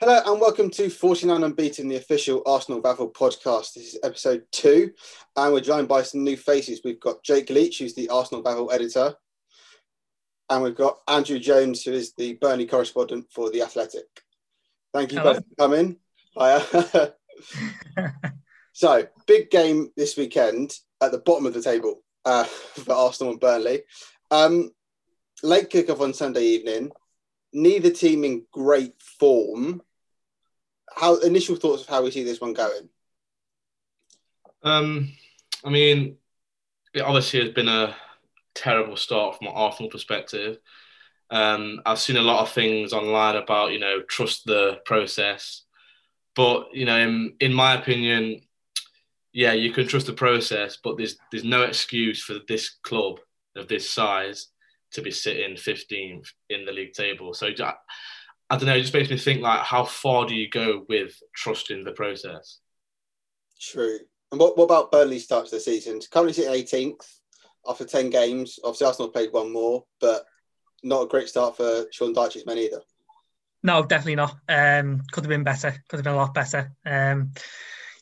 Hello 0.00 0.20
and 0.26 0.40
welcome 0.40 0.70
to 0.70 0.90
49 0.90 1.44
Unbeaten, 1.44 1.86
the 1.86 1.96
official 1.96 2.42
Arsenal 2.46 2.82
Vavel 2.82 3.12
podcast. 3.12 3.74
This 3.74 3.94
is 3.94 3.98
episode 4.02 4.42
two, 4.50 4.90
and 5.36 5.52
we're 5.52 5.60
joined 5.60 5.86
by 5.86 6.02
some 6.02 6.24
new 6.24 6.36
faces. 6.36 6.80
We've 6.84 6.98
got 6.98 7.22
Jake 7.22 7.48
Leach, 7.48 7.78
who's 7.78 7.94
the 7.94 8.08
Arsenal 8.08 8.42
Vavel 8.42 8.72
editor, 8.72 9.14
and 10.50 10.64
we've 10.64 10.74
got 10.74 10.98
Andrew 11.06 11.38
Jones, 11.38 11.84
who 11.84 11.92
is 11.92 12.12
the 12.14 12.34
Burnley 12.34 12.66
correspondent 12.66 13.26
for 13.30 13.50
The 13.50 13.62
Athletic. 13.62 14.06
Thank 14.92 15.12
you 15.12 15.20
Hello. 15.20 15.34
both 15.34 15.44
for 15.48 15.54
coming. 15.56 15.96
Hiya. 16.36 17.14
so, 18.72 19.06
big 19.28 19.48
game 19.48 19.92
this 19.96 20.16
weekend 20.16 20.74
at 21.00 21.12
the 21.12 21.18
bottom 21.18 21.46
of 21.46 21.54
the 21.54 21.62
table 21.62 22.02
uh, 22.24 22.44
for 22.44 22.94
Arsenal 22.94 23.34
and 23.34 23.40
Burnley. 23.40 23.82
Um, 24.32 24.72
late 25.44 25.70
kickoff 25.70 26.00
on 26.00 26.12
Sunday 26.14 26.42
evening. 26.42 26.90
Neither 27.54 27.90
team 27.90 28.24
in 28.24 28.44
great 28.52 29.00
form. 29.00 29.80
How 30.94 31.16
initial 31.20 31.56
thoughts 31.56 31.82
of 31.82 31.88
how 31.88 32.02
we 32.02 32.10
see 32.10 32.24
this 32.24 32.40
one 32.40 32.52
going? 32.52 32.88
Um, 34.64 35.12
I 35.64 35.70
mean, 35.70 36.16
it 36.92 37.02
obviously 37.02 37.40
has 37.40 37.50
been 37.50 37.68
a 37.68 37.94
terrible 38.54 38.96
start 38.96 39.38
from 39.38 39.46
an 39.46 39.52
Arsenal 39.54 39.90
perspective. 39.90 40.58
Um, 41.30 41.80
I've 41.86 42.00
seen 42.00 42.16
a 42.16 42.22
lot 42.22 42.42
of 42.42 42.50
things 42.50 42.92
online 42.92 43.36
about 43.36 43.72
you 43.72 43.78
know 43.78 44.02
trust 44.02 44.44
the 44.46 44.80
process, 44.84 45.62
but 46.34 46.68
you 46.74 46.84
know 46.84 46.98
in 46.98 47.34
in 47.40 47.52
my 47.52 47.74
opinion, 47.74 48.40
yeah, 49.32 49.52
you 49.52 49.72
can 49.72 49.86
trust 49.86 50.06
the 50.06 50.12
process, 50.12 50.76
but 50.82 50.96
there's 50.96 51.16
there's 51.30 51.44
no 51.44 51.62
excuse 51.62 52.22
for 52.22 52.36
this 52.46 52.76
club 52.82 53.20
of 53.56 53.68
this 53.68 53.88
size 53.88 54.48
to 54.94 55.02
be 55.02 55.10
sitting 55.10 55.56
15th 55.56 56.28
in 56.50 56.64
the 56.64 56.72
league 56.72 56.92
table. 56.92 57.34
So 57.34 57.48
I, 57.48 57.74
I 58.50 58.56
don't 58.56 58.66
know, 58.66 58.76
it 58.76 58.82
just 58.82 58.94
makes 58.94 59.10
me 59.10 59.18
think 59.18 59.42
like 59.42 59.60
how 59.60 59.84
far 59.84 60.26
do 60.26 60.34
you 60.34 60.48
go 60.48 60.84
with 60.88 61.14
trusting 61.34 61.84
the 61.84 61.92
process? 61.92 62.58
True. 63.60 63.98
And 64.32 64.40
what, 64.40 64.56
what 64.58 64.64
about 64.64 64.90
Burnley 64.90 65.18
starts 65.18 65.50
the 65.50 65.60
season? 65.60 66.00
Currently 66.10 66.32
sitting 66.32 66.52
18th 66.52 67.06
after 67.68 67.84
10 67.84 68.10
games. 68.10 68.58
Obviously, 68.64 68.86
Arsenal 68.86 69.10
played 69.10 69.32
one 69.32 69.52
more, 69.52 69.84
but 70.00 70.24
not 70.82 71.02
a 71.02 71.08
great 71.08 71.28
start 71.28 71.56
for 71.56 71.86
Sean 71.92 72.14
Dyche's 72.14 72.46
men 72.46 72.58
either. 72.58 72.80
No, 73.62 73.82
definitely 73.82 74.16
not. 74.16 74.36
Um, 74.48 75.02
could 75.10 75.24
have 75.24 75.30
been 75.30 75.44
better. 75.44 75.70
Could 75.88 75.98
have 75.98 76.04
been 76.04 76.14
a 76.14 76.16
lot 76.16 76.34
better. 76.34 76.72
Um, 76.84 77.32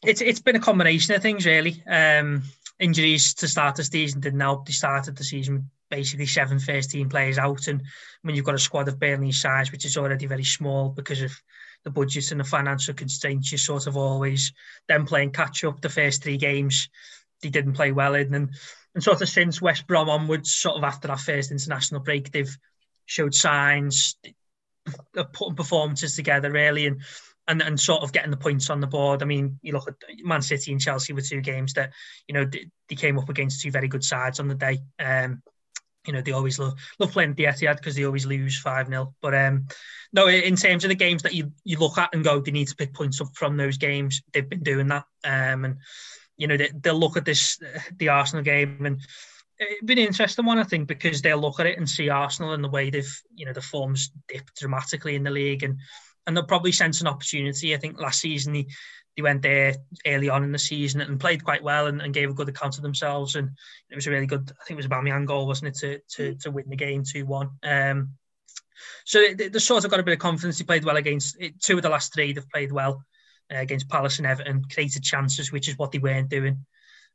it's 0.03 0.21
it's 0.21 0.41
been 0.41 0.57
a 0.57 0.61
combination 0.61 1.15
of 1.15 1.23
things 1.23 1.47
really. 1.47 1.83
Um, 1.87 2.43
injuries 2.81 3.35
to 3.35 3.47
start 3.47 3.77
the 3.77 3.85
season 3.85 4.21
didn't 4.21 4.41
help. 4.41 4.67
They 4.67 4.73
started 4.73 5.17
the 5.17 5.23
season 5.23 5.55
with 5.55 5.65
basically 5.93 6.25
seven 6.25 6.59
first 6.59 6.91
team 6.91 7.11
players 7.11 7.37
out, 7.37 7.69
and 7.69 7.83
when 8.23 8.35
you've 8.35 8.47
got 8.47 8.55
a 8.55 8.59
squad 8.59 8.89
of 8.89 8.99
Burnley's 8.99 9.41
size, 9.41 9.71
which 9.71 9.85
is 9.85 9.99
already 9.99 10.27
very 10.27 10.45
small 10.45 10.89
because 10.89 11.21
of 11.21 11.33
the 11.85 11.91
budgets 11.91 12.31
and 12.31 12.41
the 12.41 12.45
financial 12.45 12.95
constraints, 12.95 13.53
you're 13.53 13.59
sort 13.59 13.87
of 13.87 13.97
always 13.97 14.53
then 14.89 15.05
playing 15.05 15.33
catch 15.33 15.65
up. 15.65 15.83
The 15.83 15.91
first 15.91 16.23
three 16.23 16.39
games 16.39 16.89
they 17.43 17.51
didn't 17.51 17.75
play 17.75 17.93
well 17.93 18.15
in, 18.15 18.35
and 18.35 18.51
and 18.95 19.05
sort 19.05 19.21
of 19.21 19.29
since 19.29 19.61
West 19.61 19.87
Brom 19.87 20.09
onwards, 20.09 20.55
sort 20.55 20.79
of 20.79 20.85
after 20.85 21.09
that 21.09 21.21
first 21.21 21.51
international 21.51 22.01
break, 22.01 22.33
they've 22.33 22.57
showed 23.05 23.35
signs 23.35 24.17
of 25.15 25.33
putting 25.33 25.55
performances 25.55 26.17
together 26.17 26.51
really 26.51 26.87
and 26.87 27.03
and, 27.49 27.61
and 27.61 27.79
sort 27.79 28.03
of 28.03 28.13
getting 28.13 28.31
the 28.31 28.37
points 28.37 28.71
on 28.71 28.81
the 28.81 28.87
board. 28.87 29.23
I 29.23 29.27
mean, 29.27 29.59
you 29.63 29.73
look 29.73 29.89
at 29.89 29.97
Man 30.23 30.43
City 30.43 30.73
and 30.73 30.81
Chelsea 30.81 31.13
were 31.13 31.21
two 31.21 31.41
games 31.41 31.73
that, 31.75 31.91
you 32.29 32.35
know, 32.35 32.45
they, 32.45 32.67
they 32.89 32.95
came 32.95 33.19
up 33.19 33.29
against 33.29 33.61
two 33.61 33.71
very 33.71 33.89
good 33.89 34.05
sides 34.05 34.39
on 34.39 34.49
the 34.49 34.55
day. 34.55 34.79
Um, 34.99 35.43
you 36.07 36.13
know, 36.13 36.21
they 36.21 36.33
always 36.33 36.59
love, 36.59 36.75
love 36.99 37.13
playing 37.13 37.35
the 37.35 37.45
Etihad 37.45 37.77
because 37.77 37.95
they 37.95 38.05
always 38.05 38.27
lose 38.27 38.59
5 38.59 38.89
0. 38.89 39.15
But 39.21 39.35
um, 39.35 39.67
no, 40.13 40.29
in 40.29 40.57
terms 40.57 40.85
of 40.85 40.89
the 40.89 40.95
games 40.95 41.23
that 41.23 41.35
you, 41.35 41.53
you 41.65 41.79
look 41.79 41.99
at 41.99 42.15
and 42.15 42.25
go, 42.25 42.41
they 42.41 42.51
need 42.51 42.69
to 42.69 42.77
pick 42.77 42.95
points 42.95 43.21
up 43.21 43.29
from 43.35 43.57
those 43.57 43.79
games, 43.79 44.23
they've 44.33 44.49
been 44.49 44.63
doing 44.63 44.89
that. 44.89 45.05
Um, 45.25 45.65
and, 45.65 45.77
you 46.37 46.47
know, 46.47 46.57
they, 46.57 46.71
they'll 46.81 46.99
look 46.99 47.17
at 47.17 47.25
this, 47.25 47.59
the 47.97 48.09
Arsenal 48.09 48.43
game 48.43 48.85
and 48.85 49.01
it'd 49.61 49.87
be 49.87 49.93
an 49.95 49.99
interesting 50.01 50.45
one, 50.45 50.59
I 50.59 50.65
think, 50.65 50.89
because 50.89 51.23
they'll 51.23 51.39
look 51.39 51.61
at 51.61 51.67
it 51.67 51.79
and 51.79 51.89
see 51.89 52.09
Arsenal 52.09 52.53
and 52.53 52.65
the 52.65 52.71
way 52.71 52.91
they've, 52.91 53.21
you 53.35 53.47
know, 53.47 53.53
the 53.53 53.63
form's 53.63 54.11
dipped 54.29 54.57
dramatically 54.59 55.15
in 55.15 55.23
the 55.23 55.31
league 55.31 55.63
and 55.63 55.79
and 56.27 56.37
they'll 56.37 56.45
probably 56.45 56.71
sense 56.71 57.01
an 57.01 57.09
opportunity. 57.09 57.75
I 57.75 57.79
think 57.79 58.01
last 58.01 58.21
season 58.21 58.53
they, 58.53 58.67
they 59.17 59.23
went 59.23 59.43
there 59.43 59.75
early 60.07 60.29
on 60.29 60.45
in 60.45 60.53
the 60.53 60.59
season 60.59 61.01
and 61.01 61.21
played 61.21 61.45
quite 61.45 61.63
well 61.63 61.87
and, 61.87 62.01
and 62.01 62.15
gave 62.15 62.31
a 62.31 62.35
good 62.35 62.49
account 62.49 62.77
of 62.77 62.83
themselves. 62.83 63.37
And 63.37 63.51
it 63.91 63.95
was 63.95 64.07
a 64.07 64.11
really 64.11 64.27
good, 64.27 64.51
I 64.51 64.65
think 64.65 64.79
it 64.79 64.83
was 64.83 64.87
Aubameyang 64.87 65.27
goal, 65.27 65.47
wasn't 65.47 65.69
it, 65.69 65.79
to 65.79 66.01
to, 66.17 66.35
to 66.41 66.51
win 66.51 66.69
the 66.69 66.77
game 66.77 67.03
2 67.05 67.27
1. 67.27 67.51
Um, 67.63 68.13
so 69.05 69.23
they, 69.35 69.49
they 69.49 69.59
sort 69.59 69.85
of 69.85 69.91
got 69.91 70.01
a 70.01 70.03
bit 70.03 70.15
of 70.15 70.19
confidence. 70.19 70.59
They 70.59 70.65
played 70.65 70.85
well 70.85 70.97
against 70.97 71.37
two 71.61 71.77
of 71.77 71.83
the 71.83 71.89
last 71.89 72.15
three, 72.15 72.33
they've 72.33 72.49
played 72.49 72.73
well 72.73 73.05
uh, 73.53 73.59
against 73.59 73.89
Palace 73.89 74.19
and 74.19 74.27
Everton, 74.27 74.65
created 74.73 75.03
chances, 75.03 75.53
which 75.53 75.69
is 75.69 75.79
what 75.79 75.93
they 75.93 75.99
weren't 75.99 76.31
doing. 76.31 76.65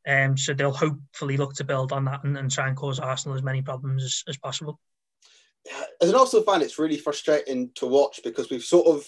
Um, 0.08 0.38
so 0.38 0.54
they'll 0.54 0.72
hopefully 0.72 1.36
look 1.36 1.56
to 1.56 1.66
build 1.66 1.92
on 1.92 2.06
that 2.06 2.24
and, 2.24 2.38
and 2.38 2.50
try 2.50 2.68
and 2.68 2.78
cause 2.78 3.00
Arsenal 3.00 3.36
as 3.36 3.44
many 3.44 3.62
problems 3.62 4.04
as, 4.06 4.24
as 4.30 4.38
possible 4.38 4.80
as 6.02 6.10
an 6.10 6.16
Arsenal 6.16 6.46
fan, 6.46 6.62
it's 6.62 6.80
really 6.80 6.98
frustrating 6.98 7.72
to 7.76 7.88
watch 7.88 8.22
because 8.24 8.50
we've 8.50 8.64
sort 8.64 8.88
of 8.88 9.06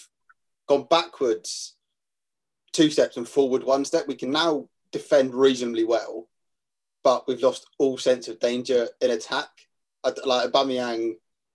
gone 0.68 0.86
backwards 0.88 1.76
two 2.72 2.90
steps 2.90 3.16
and 3.16 3.28
forward 3.28 3.64
one 3.64 3.84
step. 3.84 4.06
We 4.06 4.14
can 4.14 4.30
now 4.30 4.68
defend 4.92 5.34
reasonably 5.34 5.84
well, 5.84 6.28
but 7.02 7.26
we've 7.26 7.42
lost 7.42 7.66
all 7.78 7.98
sense 7.98 8.28
of 8.28 8.40
danger 8.40 8.88
in 9.00 9.10
attack. 9.10 9.48
Like 10.04 10.50
Aubameyang 10.50 11.14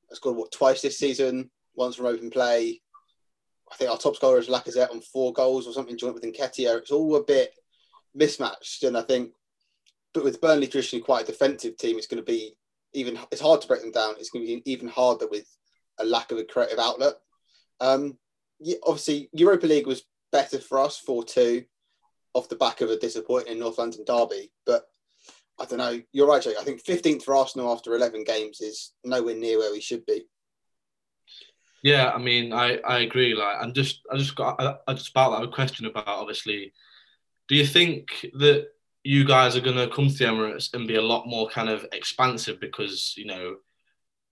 has 0.10 0.18
scored 0.18 0.38
what 0.38 0.52
twice 0.52 0.82
this 0.82 0.98
season, 0.98 1.50
once 1.76 1.96
from 1.96 2.06
open 2.06 2.30
play. 2.30 2.82
I 3.72 3.76
think 3.76 3.90
our 3.90 3.98
top 3.98 4.16
scorer 4.16 4.38
is 4.38 4.48
Lacazette 4.48 4.92
on 4.92 5.02
four 5.02 5.34
goals 5.34 5.68
or 5.68 5.74
something 5.74 5.98
joint 5.98 6.14
with 6.14 6.24
Nketiah. 6.24 6.78
It's 6.78 6.92
all 6.92 7.16
a 7.16 7.24
bit 7.24 7.52
mismatched, 8.14 8.84
and 8.84 8.96
I 8.96 9.02
think, 9.02 9.32
but 10.14 10.24
with 10.24 10.40
Burnley 10.40 10.68
traditionally 10.68 11.04
quite 11.04 11.24
a 11.24 11.32
defensive 11.32 11.76
team, 11.78 11.98
it's 11.98 12.08
going 12.08 12.24
to 12.24 12.32
be 12.32 12.56
even 12.94 13.20
it's 13.32 13.42
hard 13.42 13.62
to 13.62 13.68
break 13.68 13.82
them 13.82 13.92
down. 13.92 14.16
It's 14.18 14.30
going 14.30 14.46
to 14.46 14.56
be 14.56 14.72
even 14.72 14.88
harder 14.88 15.28
with 15.28 15.46
a 16.00 16.06
lack 16.06 16.32
of 16.32 16.38
a 16.38 16.44
creative 16.44 16.80
outlet. 16.80 17.16
Um, 17.82 18.18
obviously, 18.84 19.30
Europa 19.34 19.68
League 19.68 19.88
was 19.88 20.04
better 20.36 20.60
for 20.60 20.80
us, 20.80 20.98
4 20.98 21.24
2, 21.24 21.64
off 22.34 22.50
the 22.50 22.58
back 22.58 22.82
of 22.82 22.90
a 22.90 22.98
disappointing 22.98 23.58
North 23.58 23.78
London 23.78 24.04
derby. 24.06 24.52
But 24.66 24.84
I 25.60 25.66
don't 25.66 25.80
know. 25.80 26.02
You're 26.12 26.28
right, 26.28 26.42
Jake. 26.42 26.58
I 26.60 26.64
think 26.64 26.84
15th 26.84 27.24
for 27.24 27.36
Arsenal 27.36 27.72
after 27.72 27.96
11 27.96 28.26
games 28.26 28.60
is 28.60 28.92
nowhere 29.06 29.36
near 29.36 29.60
where 29.60 29.72
we 29.72 29.80
should 29.80 30.06
be. 30.06 30.26
Yeah, 31.84 32.12
I 32.12 32.18
mean, 32.18 32.52
I, 32.52 32.80
I 32.80 33.00
agree. 33.00 33.34
Like, 33.34 33.58
I'm 33.62 33.74
just, 33.74 34.02
I 34.12 34.18
just 34.18 34.36
got, 34.36 34.60
I, 34.60 34.76
I 34.88 34.94
just 34.94 35.12
about 35.12 35.40
that 35.40 35.52
question 35.54 35.86
about 35.86 36.08
obviously. 36.08 36.74
Do 37.48 37.56
you 37.56 37.66
think 37.66 38.26
that 38.34 38.70
you 39.04 39.24
guys 39.24 39.56
are 39.56 39.62
going 39.62 39.78
to 39.78 39.96
come 39.96 40.08
to 40.08 40.18
the 40.18 40.26
Emirates 40.26 40.74
and 40.74 40.88
be 40.88 40.96
a 40.96 41.02
lot 41.02 41.28
more 41.28 41.48
kind 41.48 41.70
of 41.70 41.86
expansive 41.94 42.60
because 42.60 43.14
you 43.16 43.26
know 43.26 43.58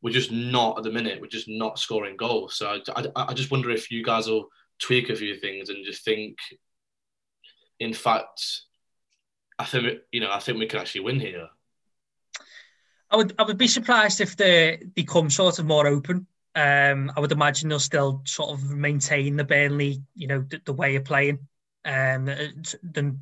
we're 0.01 0.11
just 0.11 0.31
not 0.31 0.79
at 0.79 0.83
the 0.83 0.91
minute 0.91 1.21
we're 1.21 1.27
just 1.27 1.47
not 1.47 1.77
scoring 1.77 2.17
goals. 2.17 2.55
So 2.55 2.67
I, 2.67 2.81
I, 3.15 3.25
I 3.27 3.33
just 3.35 3.51
wonder 3.51 3.69
if 3.69 3.91
you 3.91 4.03
guys 4.03 4.27
will 4.27 4.49
tweak 4.79 5.09
a 5.09 5.15
few 5.15 5.35
things 5.35 5.69
and 5.69 5.85
just 5.85 6.03
think, 6.03 6.37
in 7.79 7.93
fact, 7.93 8.61
I 9.59 9.65
think 9.65 9.99
you 10.11 10.19
know 10.19 10.31
I 10.31 10.39
think 10.39 10.57
we 10.57 10.65
can 10.65 10.79
actually 10.79 11.01
win 11.01 11.19
here. 11.19 11.47
I 13.09 13.17
would 13.17 13.33
I 13.37 13.43
would 13.43 13.57
be 13.57 13.67
surprised 13.67 14.21
if 14.21 14.35
they 14.35 14.81
become 14.95 15.29
sort 15.29 15.59
of 15.59 15.65
more 15.65 15.87
open. 15.87 16.27
Um, 16.55 17.11
I 17.15 17.19
would 17.19 17.31
imagine 17.31 17.69
they'll 17.69 17.79
still 17.79 18.21
sort 18.25 18.51
of 18.51 18.71
maintain 18.71 19.35
the 19.35 19.43
Burnley, 19.43 20.03
you 20.15 20.27
know, 20.27 20.41
the, 20.41 20.61
the 20.65 20.73
way 20.73 20.95
of 20.95 21.03
playing, 21.03 21.39
um, 21.83 22.25
the, 22.25 23.15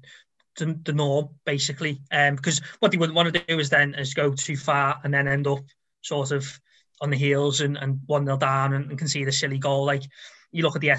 the, 0.58 0.80
the 0.84 0.94
norm 0.94 1.30
basically. 1.46 2.02
Um, 2.12 2.36
because 2.36 2.62
what 2.80 2.92
they 2.92 2.98
wouldn't 2.98 3.16
want 3.16 3.34
to 3.34 3.44
do 3.48 3.60
is 3.60 3.70
then 3.70 3.94
is 3.96 4.14
go 4.14 4.34
too 4.34 4.58
far 4.58 5.00
and 5.04 5.14
then 5.14 5.28
end 5.28 5.48
up 5.48 5.60
sort 6.02 6.32
of 6.32 6.60
on 7.00 7.10
the 7.10 7.18
heels 7.18 7.62
and, 7.62 7.78
and 7.78 8.02
one 8.06 8.26
nil 8.26 8.38
down 8.38 8.74
and, 8.74 8.90
and 8.90 9.00
concede 9.00 9.28
a 9.28 9.32
silly 9.32 9.58
goal. 9.58 9.86
Like 9.86 10.04
you 10.52 10.64
look 10.64 10.76
at 10.76 10.82
the 10.82 10.92
uh, 10.92 10.98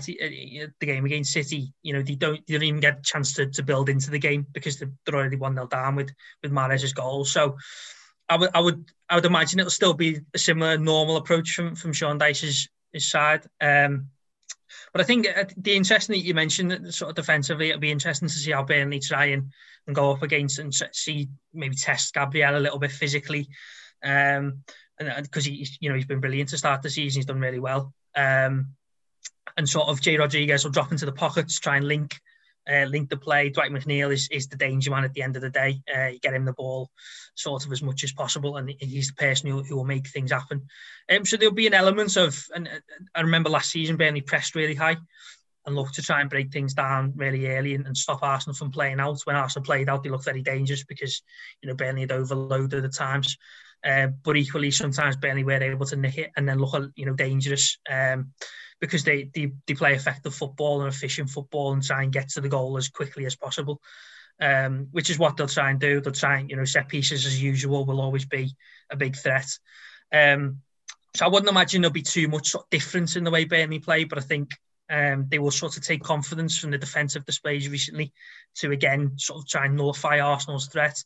the 0.80 0.86
game 0.86 1.04
against 1.04 1.32
City, 1.32 1.72
you 1.82 1.92
know 1.92 2.02
they 2.02 2.14
don't 2.14 2.46
they 2.46 2.54
don't 2.54 2.62
even 2.62 2.80
get 2.80 2.98
a 2.98 3.02
chance 3.02 3.34
to, 3.34 3.46
to 3.46 3.62
build 3.62 3.88
into 3.88 4.10
the 4.10 4.18
game 4.18 4.46
because 4.52 4.78
they're, 4.78 5.14
already 5.14 5.36
one 5.36 5.54
nil 5.54 5.66
down 5.66 5.94
with 5.96 6.10
with 6.42 6.52
Mahrez's 6.52 6.92
goal. 6.92 7.24
So 7.24 7.56
I 8.28 8.36
would 8.36 8.50
I 8.54 8.60
would 8.60 8.84
I 9.08 9.14
would 9.16 9.24
imagine 9.24 9.60
it'll 9.60 9.70
still 9.70 9.94
be 9.94 10.20
a 10.34 10.38
similar 10.38 10.78
normal 10.78 11.16
approach 11.16 11.52
from 11.52 11.74
from 11.74 11.92
Sean 11.92 12.18
Dyche's 12.18 12.68
his 12.92 13.10
side. 13.10 13.46
Um, 13.60 14.08
but 14.92 15.00
I 15.00 15.04
think 15.04 15.26
uh, 15.28 15.44
the 15.56 15.74
interesting 15.74 16.14
that 16.14 16.24
you 16.24 16.34
mentioned, 16.34 16.94
sort 16.94 17.10
of 17.10 17.16
defensively, 17.16 17.68
it'll 17.68 17.80
be 17.80 17.90
interesting 17.90 18.28
to 18.28 18.34
see 18.34 18.52
how 18.52 18.62
Burnley 18.62 19.00
try 19.00 19.26
and, 19.26 19.50
and 19.86 19.96
go 19.96 20.12
up 20.12 20.22
against 20.22 20.58
and 20.58 20.72
see 20.92 21.28
maybe 21.52 21.74
test 21.74 22.14
Gabriel 22.14 22.56
a 22.56 22.60
little 22.60 22.78
bit 22.78 22.92
physically. 22.92 23.48
Um, 24.02 24.62
and 24.98 25.24
because 25.24 25.44
he, 25.44 25.66
you 25.80 25.88
know, 25.88 25.94
he's 25.94 26.06
been 26.06 26.20
brilliant 26.20 26.50
to 26.50 26.58
start 26.58 26.82
the 26.82 26.90
season, 26.90 27.20
he's 27.20 27.26
done 27.26 27.40
really 27.40 27.58
well. 27.58 27.92
Um, 28.14 28.68
and 29.56 29.68
sort 29.68 29.88
of 29.88 30.00
Jay 30.00 30.16
Rodriguez 30.16 30.64
will 30.64 30.72
drop 30.72 30.92
into 30.92 31.06
the 31.06 31.12
pockets, 31.12 31.58
try 31.58 31.76
and 31.76 31.86
link 31.86 32.20
uh, 32.70 32.84
link 32.84 33.08
the 33.08 33.16
play. 33.16 33.50
Dwight 33.50 33.72
McNeil 33.72 34.12
is, 34.12 34.28
is 34.30 34.48
the 34.48 34.56
danger 34.56 34.90
man 34.90 35.04
at 35.04 35.12
the 35.14 35.22
end 35.22 35.36
of 35.36 35.42
the 35.42 35.50
day. 35.50 35.82
Uh, 35.94 36.06
you 36.08 36.20
get 36.20 36.34
him 36.34 36.44
the 36.44 36.52
ball 36.52 36.90
sort 37.34 37.64
of 37.66 37.72
as 37.72 37.82
much 37.82 38.04
as 38.04 38.12
possible, 38.12 38.56
and 38.56 38.72
he's 38.78 39.08
the 39.08 39.14
person 39.14 39.50
who, 39.50 39.62
who 39.62 39.76
will 39.76 39.84
make 39.84 40.06
things 40.08 40.30
happen. 40.30 40.66
Um, 41.10 41.24
so 41.24 41.36
there'll 41.36 41.54
be 41.54 41.66
an 41.66 41.74
element 41.74 42.16
of, 42.16 42.40
and 42.54 42.68
uh, 42.68 42.80
I 43.14 43.22
remember 43.22 43.50
last 43.50 43.70
season 43.70 43.96
Burnley 43.96 44.20
pressed 44.20 44.54
really 44.54 44.74
high 44.74 44.96
and 45.64 45.76
looked 45.76 45.94
to 45.94 46.02
try 46.02 46.20
and 46.20 46.30
break 46.30 46.52
things 46.52 46.74
down 46.74 47.12
really 47.16 47.46
early 47.46 47.74
and, 47.74 47.86
and, 47.86 47.96
stop 47.96 48.22
Arsenal 48.22 48.54
from 48.54 48.72
playing 48.72 48.98
out. 48.98 49.20
When 49.24 49.36
Arsenal 49.36 49.64
played 49.64 49.88
out, 49.88 50.02
they 50.02 50.10
looked 50.10 50.24
very 50.24 50.42
dangerous 50.42 50.84
because 50.84 51.22
you 51.62 51.68
know 51.68 51.74
Burnley 51.74 52.02
had 52.02 52.12
overloaded 52.12 52.84
at 52.84 52.94
times. 52.94 53.36
Uh, 53.84 54.08
but 54.22 54.36
equally, 54.36 54.70
sometimes 54.70 55.16
Burnley 55.16 55.44
were 55.44 55.62
able 55.62 55.86
to 55.86 55.96
nick 55.96 56.18
it 56.18 56.30
and 56.36 56.48
then 56.48 56.58
look, 56.58 56.90
you 56.94 57.06
know, 57.06 57.14
dangerous. 57.14 57.78
Um, 57.90 58.32
because 58.82 59.04
they, 59.04 59.30
they, 59.32 59.52
they 59.68 59.74
play 59.74 59.94
effective 59.94 60.34
football 60.34 60.80
and 60.80 60.92
efficient 60.92 61.30
football 61.30 61.72
and 61.72 61.84
try 61.84 62.02
and 62.02 62.12
get 62.12 62.28
to 62.30 62.40
the 62.40 62.48
goal 62.48 62.76
as 62.76 62.88
quickly 62.88 63.24
as 63.24 63.36
possible. 63.36 63.80
Um, 64.40 64.88
which 64.90 65.08
is 65.08 65.20
what 65.20 65.36
they'll 65.36 65.46
try 65.46 65.70
and 65.70 65.78
do. 65.78 66.00
They'll 66.00 66.12
try 66.12 66.38
and, 66.38 66.50
you 66.50 66.56
know, 66.56 66.64
set 66.64 66.88
pieces 66.88 67.26
as 67.26 67.40
usual 67.40 67.84
will 67.84 68.00
always 68.00 68.24
be 68.24 68.50
a 68.90 68.96
big 68.96 69.14
threat. 69.14 69.46
Um, 70.12 70.62
so 71.14 71.24
I 71.24 71.28
wouldn't 71.28 71.50
imagine 71.50 71.80
there'll 71.80 71.92
be 71.92 72.02
too 72.02 72.26
much 72.26 72.56
difference 72.70 73.14
in 73.14 73.22
the 73.22 73.30
way 73.30 73.44
Burnley 73.44 73.78
play, 73.78 74.02
but 74.02 74.18
I 74.18 74.22
think 74.22 74.50
um, 74.90 75.26
they 75.28 75.38
will 75.38 75.52
sort 75.52 75.76
of 75.76 75.84
take 75.84 76.02
confidence 76.02 76.58
from 76.58 76.72
the 76.72 76.78
defensive 76.78 77.24
displays 77.24 77.68
recently 77.68 78.12
to 78.56 78.72
again 78.72 79.12
sort 79.16 79.42
of 79.42 79.48
try 79.48 79.66
and 79.66 79.76
nullify 79.76 80.18
Arsenal's 80.18 80.66
threat. 80.66 81.04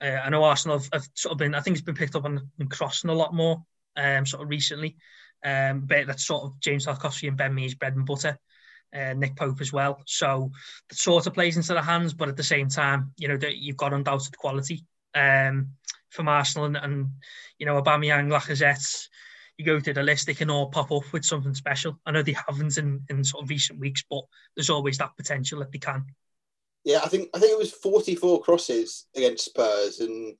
Uh, 0.00 0.18
I 0.24 0.30
know 0.30 0.42
Arsenal 0.42 0.78
have, 0.78 0.88
have, 0.92 1.08
sort 1.14 1.32
of 1.32 1.38
been, 1.38 1.54
I 1.54 1.60
think 1.60 1.76
it's 1.76 1.84
been 1.84 1.94
picked 1.94 2.16
up 2.16 2.24
on, 2.24 2.50
on 2.60 2.68
crossing 2.68 3.10
a 3.10 3.14
lot 3.14 3.34
more 3.34 3.62
um, 3.96 4.26
sort 4.26 4.42
of 4.42 4.48
recently. 4.48 4.96
Um, 5.44 5.80
but 5.80 6.06
that's 6.06 6.26
sort 6.26 6.44
of 6.44 6.60
James 6.60 6.86
Tarkowski 6.86 7.28
and 7.28 7.36
Ben 7.36 7.54
Mee's 7.54 7.74
bread 7.74 7.96
and 7.96 8.06
butter. 8.06 8.38
Uh, 8.94 9.12
Nick 9.14 9.36
Pope 9.36 9.60
as 9.60 9.72
well. 9.72 10.02
So 10.06 10.50
the 10.88 10.94
sort 10.94 11.26
of 11.26 11.34
plays 11.34 11.56
into 11.56 11.74
the 11.74 11.82
hands, 11.82 12.14
but 12.14 12.28
at 12.28 12.36
the 12.36 12.42
same 12.42 12.68
time, 12.68 13.12
you 13.18 13.28
know, 13.28 13.36
that 13.36 13.56
you've 13.56 13.76
got 13.76 13.92
undoubted 13.92 14.36
quality 14.38 14.86
um, 15.14 15.68
from 16.08 16.28
Arsenal 16.28 16.66
and, 16.66 16.76
and 16.76 17.08
you 17.58 17.66
know, 17.66 17.80
Aubameyang, 17.80 18.32
Lacazette, 18.32 19.08
you 19.58 19.64
go 19.64 19.80
through 19.80 19.94
the 19.94 20.02
list, 20.02 20.26
they 20.26 20.34
can 20.34 20.50
all 20.50 20.70
pop 20.70 20.90
up 20.92 21.12
with 21.12 21.24
something 21.24 21.54
special. 21.54 21.98
I 22.06 22.12
know 22.12 22.22
they 22.22 22.36
haven't 22.46 22.78
in, 22.78 23.02
in 23.10 23.24
sort 23.24 23.42
of 23.42 23.50
recent 23.50 23.80
weeks, 23.80 24.04
but 24.08 24.22
there's 24.56 24.70
always 24.70 24.98
that 24.98 25.16
potential 25.16 25.58
that 25.58 25.72
they 25.72 25.78
can. 25.78 26.06
Yeah, 26.84 27.00
I 27.04 27.08
think 27.08 27.28
I 27.34 27.40
think 27.40 27.52
it 27.52 27.58
was 27.58 27.72
44 27.72 28.40
crosses 28.42 29.06
against 29.14 29.46
Spurs 29.46 30.00
and 30.00 30.36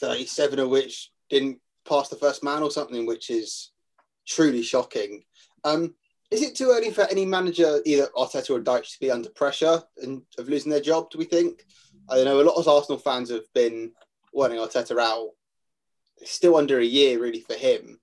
37 0.00 0.58
of 0.58 0.70
which 0.70 1.10
didn't 1.28 1.60
pass 1.86 2.08
the 2.08 2.16
first 2.16 2.42
man 2.42 2.62
or 2.62 2.70
something, 2.70 3.06
which 3.06 3.30
is 3.30 3.70
truly 4.28 4.62
shocking. 4.62 5.24
Um, 5.64 5.94
is 6.30 6.42
it 6.42 6.54
too 6.54 6.70
early 6.70 6.90
for 6.90 7.06
any 7.10 7.24
manager, 7.24 7.80
either 7.86 8.08
Arteta 8.14 8.50
or 8.50 8.60
Dyche, 8.60 8.92
to 8.92 9.00
be 9.00 9.10
under 9.10 9.30
pressure 9.30 9.82
and 10.02 10.22
of 10.36 10.48
losing 10.48 10.70
their 10.70 10.80
job? 10.80 11.10
Do 11.10 11.18
we 11.18 11.24
think? 11.24 11.64
I 12.10 12.22
know 12.22 12.40
a 12.40 12.42
lot 12.42 12.58
of 12.58 12.68
Arsenal 12.68 12.98
fans 12.98 13.30
have 13.30 13.52
been 13.54 13.92
wanting 14.32 14.58
Arteta 14.58 14.98
out. 15.00 15.30
It's 16.18 16.32
still 16.32 16.56
under 16.56 16.78
a 16.78 16.84
year, 16.84 17.18
really, 17.18 17.40
for 17.40 17.54
him. 17.54 17.98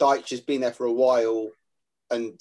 Dyche 0.00 0.30
has 0.30 0.40
been 0.40 0.60
there 0.60 0.72
for 0.72 0.86
a 0.86 0.92
while 0.92 1.50
and 2.10 2.38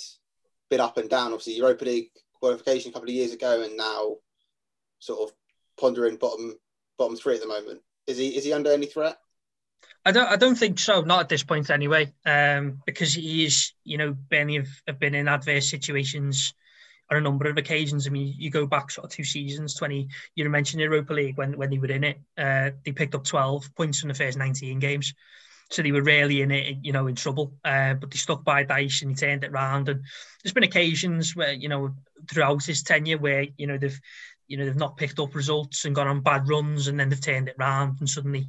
been 0.70 0.80
up 0.80 0.98
and 0.98 1.10
down. 1.10 1.28
Obviously, 1.28 1.54
Europa 1.54 1.86
League 1.86 2.10
qualification 2.34 2.90
a 2.90 2.94
couple 2.94 3.10
of 3.10 3.16
years 3.16 3.34
ago, 3.34 3.62
and 3.64 3.78
now 3.78 4.18
sort 5.00 5.30
of 5.30 5.36
pondering 5.80 6.18
bottom 6.18 6.56
bottom 6.98 7.16
three 7.16 7.36
at 7.36 7.42
the 7.42 7.48
moment. 7.48 7.82
Is 8.08 8.18
he 8.18 8.36
is 8.36 8.44
he 8.44 8.54
under 8.54 8.72
any 8.72 8.86
threat? 8.86 9.18
I 10.04 10.12
don't. 10.12 10.28
I 10.28 10.36
don't 10.36 10.56
think 10.56 10.80
so. 10.80 11.02
Not 11.02 11.22
at 11.22 11.30
this 11.30 11.44
point, 11.44 11.70
anyway. 11.70 12.12
Um, 12.26 12.82
because 12.86 13.14
he 13.14 13.46
is, 13.46 13.74
you 13.84 13.98
know, 13.98 14.14
Burnley 14.14 14.56
have, 14.56 14.82
have 14.88 15.00
been 15.00 15.14
in 15.14 15.28
adverse 15.28 15.70
situations 15.70 16.54
on 17.12 17.18
a 17.18 17.22
number 17.22 17.48
of 17.48 17.58
occasions. 17.58 18.08
I 18.08 18.10
mean, 18.10 18.34
you 18.38 18.50
go 18.50 18.66
back 18.66 18.90
sort 18.90 19.06
of 19.06 19.12
two 19.12 19.24
seasons, 19.24 19.76
twenty. 19.76 20.08
You 20.36 20.50
mentioned 20.50 20.82
Europa 20.82 21.14
League 21.14 21.38
when 21.38 21.56
when 21.58 21.70
they 21.70 21.78
were 21.78 21.92
in 21.92 22.04
it. 22.04 22.20
Uh, 22.38 22.72
they 22.84 22.94
picked 22.94 23.14
up 23.14 23.26
twelve 23.26 23.70
points 23.76 24.02
in 24.02 24.08
the 24.08 24.16
first 24.16 24.40
nineteen 24.40 24.80
games, 24.80 25.14
so 25.70 25.84
they 25.84 25.92
were 25.92 26.02
really 26.02 26.42
in 26.42 26.50
it, 26.50 26.78
you 26.82 26.94
know, 26.94 27.06
in 27.06 27.16
trouble. 27.16 27.54
Uh, 27.64 27.94
but 27.94 28.10
they 28.10 28.18
stuck 28.18 28.44
by 28.44 28.64
Dyche 28.64 29.04
and 29.04 29.12
he 29.12 29.16
turned 29.16 29.44
it 29.44 29.52
round. 29.52 29.88
And 29.88 30.02
there's 30.44 30.54
been 30.54 30.64
occasions 30.64 31.36
where 31.36 31.54
you 31.54 31.70
know 31.70 31.94
throughout 32.28 32.66
his 32.66 32.82
tenure 32.82 33.20
where 33.20 33.46
you 33.56 33.68
know 33.68 33.78
they've 33.78 34.00
you 34.48 34.58
know 34.58 34.66
they've 34.66 34.76
not 34.76 34.98
picked 34.98 35.20
up 35.20 35.36
results 35.36 35.86
and 35.86 35.94
gone 35.94 36.08
on 36.08 36.22
bad 36.22 36.50
runs, 36.50 36.88
and 36.88 37.00
then 37.00 37.10
they've 37.10 37.22
turned 37.22 37.50
it 37.50 37.56
round 37.60 38.00
and 38.00 38.10
suddenly 38.10 38.48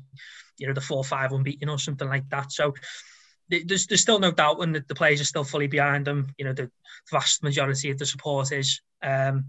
you 0.59 0.67
know 0.67 0.75
the 0.75 0.81
four 0.81 1.05
five 1.05 1.33
unbeaten 1.33 1.69
or 1.69 1.79
something 1.79 2.09
like 2.09 2.29
that. 2.31 2.53
So 2.53 2.75
there's 3.49 3.87
there's 3.87 4.01
still 4.01 4.19
no 4.19 4.31
doubt 4.31 4.59
when 4.59 4.73
the, 4.73 4.85
the 4.87 4.95
players 4.95 5.21
are 5.21 5.27
still 5.27 5.45
fully 5.45 5.67
behind 5.67 6.07
them. 6.07 6.33
You 6.39 6.47
know 6.47 6.53
the 6.53 6.71
vast 7.11 7.43
majority 7.43 7.91
of 7.91 7.99
the 7.99 8.07
support 8.07 8.53
is. 8.53 8.81
Um, 9.03 9.47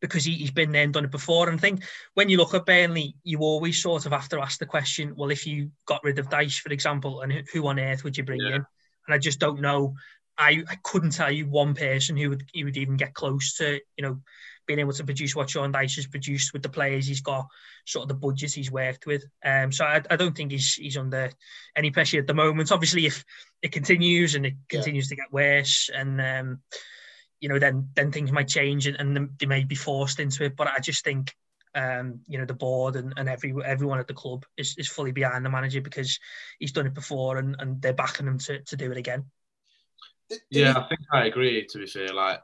because 0.00 0.24
he, 0.24 0.38
has 0.40 0.50
been 0.50 0.72
there 0.72 0.82
and 0.82 0.92
done 0.92 1.04
it 1.04 1.10
before. 1.10 1.48
And 1.48 1.58
I 1.58 1.60
think 1.60 1.84
when 2.14 2.28
you 2.28 2.36
look 2.36 2.54
at 2.54 2.66
Burnley, 2.66 3.16
you 3.24 3.40
always 3.40 3.82
sort 3.82 4.06
of 4.06 4.12
have 4.12 4.28
to 4.30 4.40
ask 4.40 4.58
the 4.58 4.66
question, 4.66 5.14
well, 5.16 5.30
if 5.30 5.46
you 5.46 5.70
got 5.86 6.04
rid 6.04 6.18
of 6.18 6.28
Dyche, 6.28 6.60
for 6.60 6.72
example, 6.72 7.22
and 7.22 7.32
who 7.52 7.66
on 7.66 7.80
earth 7.80 8.04
would 8.04 8.16
you 8.16 8.24
bring 8.24 8.40
yeah. 8.40 8.56
in? 8.56 8.66
And 9.06 9.14
I 9.14 9.18
just 9.18 9.38
don't 9.40 9.60
know. 9.60 9.94
I, 10.38 10.62
I 10.68 10.76
couldn't 10.82 11.10
tell 11.10 11.30
you 11.30 11.46
one 11.46 11.74
person 11.74 12.16
who 12.16 12.30
would 12.30 12.44
he 12.52 12.64
would 12.64 12.76
even 12.76 12.96
get 12.96 13.14
close 13.14 13.56
to, 13.56 13.80
you 13.96 14.02
know, 14.02 14.20
being 14.70 14.78
able 14.78 14.92
to 14.92 15.02
produce 15.02 15.34
what 15.34 15.50
Sean 15.50 15.72
Dyche 15.72 15.96
has 15.96 16.06
produced 16.06 16.52
with 16.52 16.62
the 16.62 16.68
players 16.68 17.04
he's 17.04 17.22
got, 17.22 17.48
sort 17.86 18.04
of 18.04 18.08
the 18.08 18.14
budget 18.14 18.52
he's 18.52 18.70
worked 18.70 19.04
with. 19.04 19.24
Um, 19.44 19.72
so 19.72 19.84
I, 19.84 20.00
I 20.08 20.14
don't 20.14 20.36
think 20.36 20.52
he's 20.52 20.74
he's 20.74 20.96
under 20.96 21.32
any 21.74 21.90
pressure 21.90 22.20
at 22.20 22.28
the 22.28 22.34
moment. 22.34 22.70
Obviously, 22.70 23.04
if 23.04 23.24
it 23.62 23.72
continues 23.72 24.36
and 24.36 24.46
it 24.46 24.54
continues 24.68 25.06
yeah. 25.06 25.16
to 25.16 25.22
get 25.22 25.32
worse, 25.32 25.90
and 25.92 26.20
um, 26.20 26.60
you 27.40 27.48
know, 27.48 27.58
then 27.58 27.88
then 27.96 28.12
things 28.12 28.30
might 28.30 28.46
change 28.46 28.86
and, 28.86 28.96
and 29.00 29.30
they 29.40 29.46
may 29.46 29.64
be 29.64 29.74
forced 29.74 30.20
into 30.20 30.44
it. 30.44 30.54
But 30.54 30.68
I 30.68 30.78
just 30.78 31.02
think 31.02 31.34
um, 31.74 32.20
you 32.28 32.38
know, 32.38 32.44
the 32.44 32.54
board 32.54 32.94
and, 32.94 33.12
and 33.16 33.28
every 33.28 33.52
everyone 33.64 33.98
at 33.98 34.06
the 34.06 34.14
club 34.14 34.46
is, 34.56 34.76
is 34.78 34.86
fully 34.86 35.10
behind 35.10 35.44
the 35.44 35.50
manager 35.50 35.80
because 35.80 36.20
he's 36.60 36.70
done 36.70 36.86
it 36.86 36.94
before 36.94 37.38
and, 37.38 37.56
and 37.58 37.82
they're 37.82 37.92
backing 37.92 38.28
him 38.28 38.38
to, 38.38 38.60
to 38.60 38.76
do 38.76 38.92
it 38.92 38.98
again. 38.98 39.24
Yeah, 40.48 40.74
I 40.76 40.86
think 40.88 41.00
I 41.12 41.24
agree. 41.26 41.66
To 41.66 41.78
be 41.78 41.86
fair, 41.86 42.14
like 42.14 42.40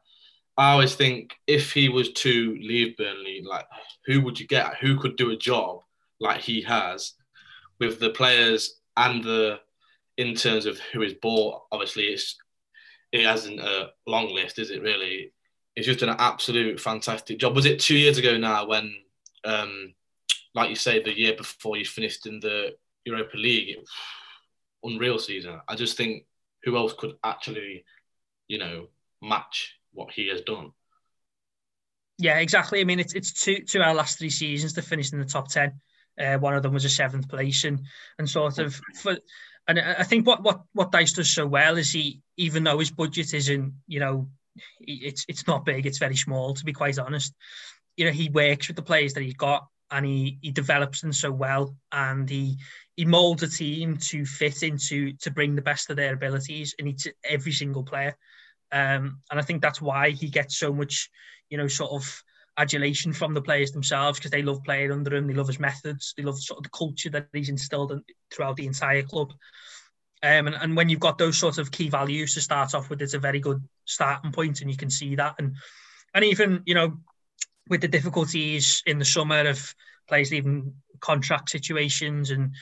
I 0.57 0.73
always 0.73 0.95
think 0.95 1.35
if 1.47 1.73
he 1.73 1.89
was 1.89 2.13
to 2.15 2.57
leave 2.61 2.97
Burnley, 2.97 3.43
like 3.45 3.67
who 4.07 4.23
would 4.23 4.41
you 4.41 4.47
get? 4.47 4.77
Who 4.77 4.99
could 4.99 5.17
do 5.17 5.31
a 5.31 5.37
job 5.37 5.81
like 6.21 6.41
he 6.41 6.63
has 6.63 7.13
with 7.79 8.01
the 8.01 8.11
players 8.11 8.81
and 8.97 9.23
the 9.23 9.61
in 10.17 10.35
terms 10.35 10.67
of 10.67 10.79
who 10.93 11.03
is 11.03 11.15
bought? 11.15 11.63
Obviously, 11.71 12.05
it's 12.05 12.37
it 13.13 13.25
hasn't 13.25 13.61
a 13.61 13.91
long 14.07 14.35
list, 14.35 14.59
is 14.59 14.71
it? 14.71 14.83
Really, 14.83 15.33
it's 15.75 15.87
just 15.87 16.03
an 16.03 16.17
absolute 16.19 16.81
fantastic 16.81 17.39
job. 17.39 17.55
Was 17.55 17.67
it 17.67 17.81
two 17.81 17.97
years 17.97 18.17
ago 18.17 18.39
now 18.39 18.67
when, 18.67 18.95
um, 19.45 19.95
like 20.55 20.71
you 20.71 20.77
say, 20.77 21.03
the 21.03 21.17
year 21.17 21.35
before 21.37 21.77
you 21.77 21.85
finished 21.85 22.27
in 22.27 22.41
the 22.41 22.75
Europa 23.05 23.37
League? 23.37 23.77
unreal 24.87 25.19
season. 25.19 25.61
I 25.69 25.75
just 25.75 25.97
think 25.97 26.25
who 26.65 26.77
else 26.77 26.95
could 26.97 27.17
actually, 27.25 27.85
you 28.49 28.59
know, 28.59 28.89
match 29.23 29.75
what 29.97 30.13
he 30.13 30.29
has 30.29 30.43
done. 30.43 30.71
Yeah, 32.19 32.39
exactly. 32.39 32.81
I 32.81 32.85
mean, 32.85 33.01
it's 33.01 33.15
it's 33.15 33.33
two 33.33 33.63
two 33.65 33.81
our 33.83 33.95
last 33.95 34.19
three 34.19 34.31
seasons 34.31 34.75
to 34.75 34.83
finish 34.83 35.13
in 35.13 35.19
the 35.19 35.25
top 35.25 35.49
ten. 35.49 35.81
Uh, 36.19 36.39
one 36.39 36.55
of 36.55 36.63
them 36.63 36.73
was 36.73 36.85
a 36.85 36.91
seventh 36.91 37.29
place, 37.29 37.65
and 37.65 37.83
and 38.19 38.29
sort 38.29 38.59
of 38.59 38.81
for. 38.95 39.17
And 39.69 39.81
I 39.81 40.05
think 40.05 40.27
what 40.27 40.43
what 40.43 40.61
what 40.73 40.93
Dyche 40.93 41.17
does 41.17 41.35
so 41.35 41.47
well 41.47 41.77
is 41.77 41.93
he, 41.93 42.23
even 42.37 42.63
though 42.63 42.79
his 42.79 42.93
budget 42.93 43.35
isn't, 43.35 43.75
you 43.89 43.99
know, 43.99 44.29
it's 44.81 45.25
it's 45.29 45.47
not 45.47 45.65
big. 45.65 45.87
It's 45.87 45.99
very 45.99 46.17
small, 46.17 46.55
to 46.55 46.65
be 46.65 46.73
quite 46.73 46.99
honest. 46.99 47.35
You 47.97 48.05
know, 48.05 48.13
he 48.13 48.29
works 48.29 48.69
with 48.69 48.77
the 48.77 48.83
players 48.83 49.15
that 49.15 49.23
he's 49.23 49.35
got, 49.35 49.67
and 49.91 50.07
he 50.07 50.39
he 50.41 50.53
develops 50.53 51.01
them 51.01 51.13
so 51.13 51.33
well, 51.33 51.77
and 51.91 52.31
he 52.31 52.59
he 52.95 53.05
molds 53.05 53.43
a 53.43 53.49
team 53.49 53.99
to 53.99 54.25
fit 54.25 54.63
into 54.63 55.13
to 55.15 55.31
bring 55.31 55.55
the 55.55 55.63
best 55.63 55.91
of 55.91 55.97
their 55.97 56.15
abilities 56.15 56.75
in 56.79 56.87
each 56.87 57.09
every 57.25 57.53
single 57.53 57.83
player. 57.83 58.17
Um, 58.73 59.21
and 59.31 59.39
I 59.39 59.43
think 59.43 59.63
that's 59.63 59.81
why 59.81 60.11
he 60.11 60.29
gets 60.29 60.59
so 60.59 60.73
much, 60.73 61.11
you 61.51 61.59
know, 61.59 61.69
sort 61.69 61.93
of 61.93 62.23
adulation 62.59 63.13
from 63.13 63.35
the 63.35 63.43
players 63.43 63.73
themselves 63.73 64.19
because 64.19 64.31
they 64.31 64.43
love 64.43 64.63
playing 64.65 64.93
under 64.93 65.15
him. 65.15 65.27
They 65.27 65.35
love 65.35 65.47
his 65.47 65.61
methods. 65.61 66.15
They 66.17 66.23
love 66.23 66.39
sort 66.41 66.59
of 66.59 66.65
the 66.65 66.77
culture 66.77 67.11
that 67.11 67.29
he's 67.33 67.49
instilled 67.49 67.93
in, 67.93 68.03
throughout 68.31 68.57
the 68.57 68.67
entire 68.67 69.03
club. 69.03 69.33
Um, 70.23 70.47
and, 70.47 70.57
and 70.57 70.77
when 70.77 70.89
you've 70.89 71.01
got 71.01 71.19
those 71.19 71.37
sort 71.37 71.59
of 71.59 71.71
key 71.71 71.89
values 71.89 72.35
to 72.35 72.41
start 72.41 72.75
off 72.75 72.89
with, 72.89 73.03
it's 73.03 73.15
a 73.15 73.19
very 73.19 73.41
good 73.41 73.63
starting 73.85 74.33
point, 74.33 74.61
and 74.61 74.71
you 74.71 74.77
can 74.77 74.91
see 74.91 75.15
that. 75.17 75.35
And 75.39 75.57
and 76.15 76.25
even 76.25 76.63
you 76.65 76.75
know, 76.75 76.97
with 77.69 77.83
the 77.83 77.89
difficulties 77.89 78.83
in 78.87 78.99
the 78.99 79.05
summer 79.05 79.47
of 79.47 79.75
players 80.09 80.31
leaving 80.31 80.75
contract 81.01 81.51
situations 81.51 82.31
and 82.31 82.55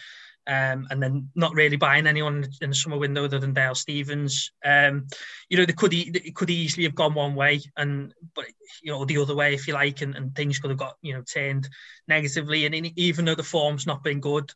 um, 0.46 0.86
and 0.90 1.02
then 1.02 1.30
not 1.34 1.54
really 1.54 1.76
buying 1.76 2.06
anyone 2.06 2.46
in 2.60 2.70
the 2.70 2.76
summer 2.76 2.98
window 2.98 3.24
other 3.24 3.38
than 3.38 3.54
Dale 3.54 3.74
Stephens. 3.74 4.52
Um, 4.64 5.06
you 5.48 5.56
know, 5.56 5.64
they 5.64 5.72
could 5.72 5.94
e- 5.94 6.10
they 6.10 6.30
could 6.30 6.50
easily 6.50 6.84
have 6.84 6.94
gone 6.94 7.14
one 7.14 7.34
way, 7.34 7.60
and 7.76 8.12
but 8.34 8.46
you 8.82 8.92
know 8.92 9.04
the 9.04 9.18
other 9.18 9.34
way 9.34 9.54
if 9.54 9.66
you 9.66 9.74
like, 9.74 10.02
and, 10.02 10.14
and 10.14 10.34
things 10.34 10.58
could 10.58 10.70
have 10.70 10.78
got 10.78 10.96
you 11.02 11.14
know 11.14 11.22
turned 11.22 11.68
negatively. 12.08 12.66
And 12.66 12.74
in, 12.74 12.92
even 12.96 13.24
though 13.24 13.34
the 13.34 13.42
form's 13.42 13.86
not 13.86 14.04
been 14.04 14.20
good, 14.20 14.52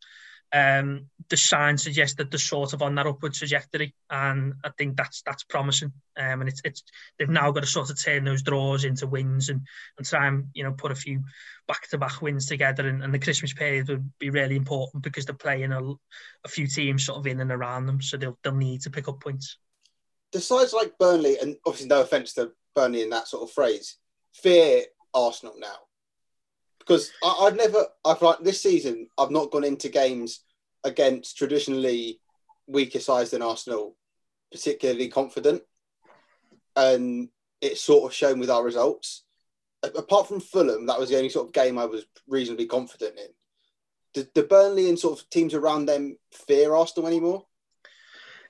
um, 0.52 1.06
the 1.28 1.36
signs 1.36 1.82
suggest 1.82 2.16
that 2.16 2.30
they're 2.30 2.38
sort 2.38 2.72
of 2.72 2.80
on 2.80 2.94
that 2.94 3.06
upward 3.06 3.34
trajectory, 3.34 3.94
and 4.08 4.54
I 4.64 4.70
think 4.78 4.96
that's 4.96 5.22
that's 5.22 5.44
promising. 5.44 5.92
Um, 6.16 6.40
and 6.40 6.48
it's 6.48 6.62
it's 6.64 6.82
they've 7.18 7.28
now 7.28 7.50
got 7.50 7.60
to 7.60 7.66
sort 7.66 7.90
of 7.90 8.02
turn 8.02 8.24
those 8.24 8.42
draws 8.42 8.84
into 8.84 9.06
wins 9.06 9.50
and 9.50 9.60
and 9.98 10.06
try 10.06 10.26
and 10.26 10.48
you 10.54 10.64
know 10.64 10.72
put 10.72 10.92
a 10.92 10.94
few 10.96 11.22
back 11.66 11.88
to 11.90 11.98
back 11.98 12.22
wins 12.22 12.46
together. 12.46 12.88
And, 12.88 13.02
and, 13.02 13.12
the 13.12 13.18
Christmas 13.18 13.52
period 13.52 13.88
would 13.88 14.10
be 14.18 14.30
really 14.30 14.56
important 14.56 15.02
because 15.02 15.26
they're 15.26 15.34
playing 15.34 15.72
a, 15.72 15.82
a 16.44 16.48
few 16.48 16.66
teams 16.66 17.04
sort 17.04 17.18
of 17.18 17.26
in 17.26 17.40
and 17.40 17.52
around 17.52 17.86
them, 17.86 18.00
so 18.00 18.16
they'll 18.16 18.38
they'll 18.42 18.54
need 18.54 18.80
to 18.82 18.90
pick 18.90 19.08
up 19.08 19.20
points. 19.20 19.58
The 20.32 20.40
sides 20.40 20.72
like 20.72 20.96
Burnley, 20.98 21.38
and 21.38 21.56
obviously 21.66 21.88
no 21.88 22.00
offence 22.00 22.32
to 22.34 22.52
Burnley 22.74 23.02
in 23.02 23.10
that 23.10 23.28
sort 23.28 23.42
of 23.42 23.50
phrase, 23.50 23.96
fear 24.32 24.84
Arsenal 25.12 25.54
now 25.58 25.87
because 26.88 27.12
I, 27.22 27.44
would 27.44 27.56
never. 27.56 27.86
I've 28.04 28.22
like 28.22 28.40
this 28.40 28.62
season. 28.62 29.08
I've 29.18 29.30
not 29.30 29.50
gone 29.50 29.64
into 29.64 29.90
games 29.90 30.40
against 30.84 31.36
traditionally 31.36 32.20
weaker 32.66 33.00
sides 33.00 33.30
than 33.30 33.42
Arsenal, 33.42 33.94
particularly 34.50 35.08
confident, 35.08 35.62
and 36.74 37.28
it's 37.60 37.82
sort 37.82 38.10
of 38.10 38.16
shown 38.16 38.38
with 38.38 38.48
our 38.48 38.64
results. 38.64 39.24
Apart 39.82 40.26
from 40.26 40.40
Fulham, 40.40 40.86
that 40.86 40.98
was 40.98 41.10
the 41.10 41.16
only 41.16 41.28
sort 41.28 41.46
of 41.46 41.52
game 41.52 41.78
I 41.78 41.84
was 41.84 42.04
reasonably 42.26 42.66
confident 42.66 43.18
in. 43.18 44.24
Do 44.34 44.42
Burnley 44.42 44.88
and 44.88 44.98
sort 44.98 45.20
of 45.20 45.30
teams 45.30 45.54
around 45.54 45.86
them 45.86 46.16
fear 46.32 46.74
Arsenal 46.74 47.06
anymore? 47.06 47.44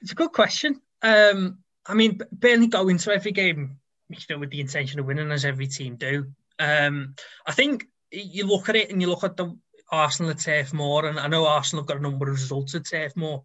It's 0.01 0.13
a 0.13 0.15
good 0.15 0.33
question. 0.33 0.81
Um, 1.03 1.59
I 1.85 1.95
mean, 1.95 2.21
Burnley 2.33 2.69
go 2.69 2.89
into 2.89 3.13
every 3.13 3.33
game, 3.33 3.79
you 4.09 4.17
know, 4.31 4.39
with 4.39 4.51
the 4.51 4.61
intention 4.61 5.01
of 5.01 5.07
winning, 5.07 5.31
as 5.31 5.45
every 5.45 5.67
team 5.67 5.97
do. 5.97 6.29
Um, 6.59 7.15
I 7.47 7.53
think 7.53 7.85
you 8.11 8.47
look 8.47 8.69
at 8.69 8.77
it 8.77 8.91
and 8.91 9.01
you 9.01 9.09
look 9.09 9.25
at 9.25 9.37
the 9.37 9.57
Arsenal 9.91 10.31
at 10.31 10.41
Turf 10.41 10.73
Moor, 10.73 11.07
and 11.07 11.19
I 11.19 11.29
know 11.29 11.47
Arsenal 11.47 11.83
have 11.83 11.89
got 11.89 11.99
a 11.99 12.03
number 12.03 12.29
of 12.29 12.35
results 12.35 12.75
at 12.75 12.87
Turf 12.87 13.17
Moor. 13.17 13.43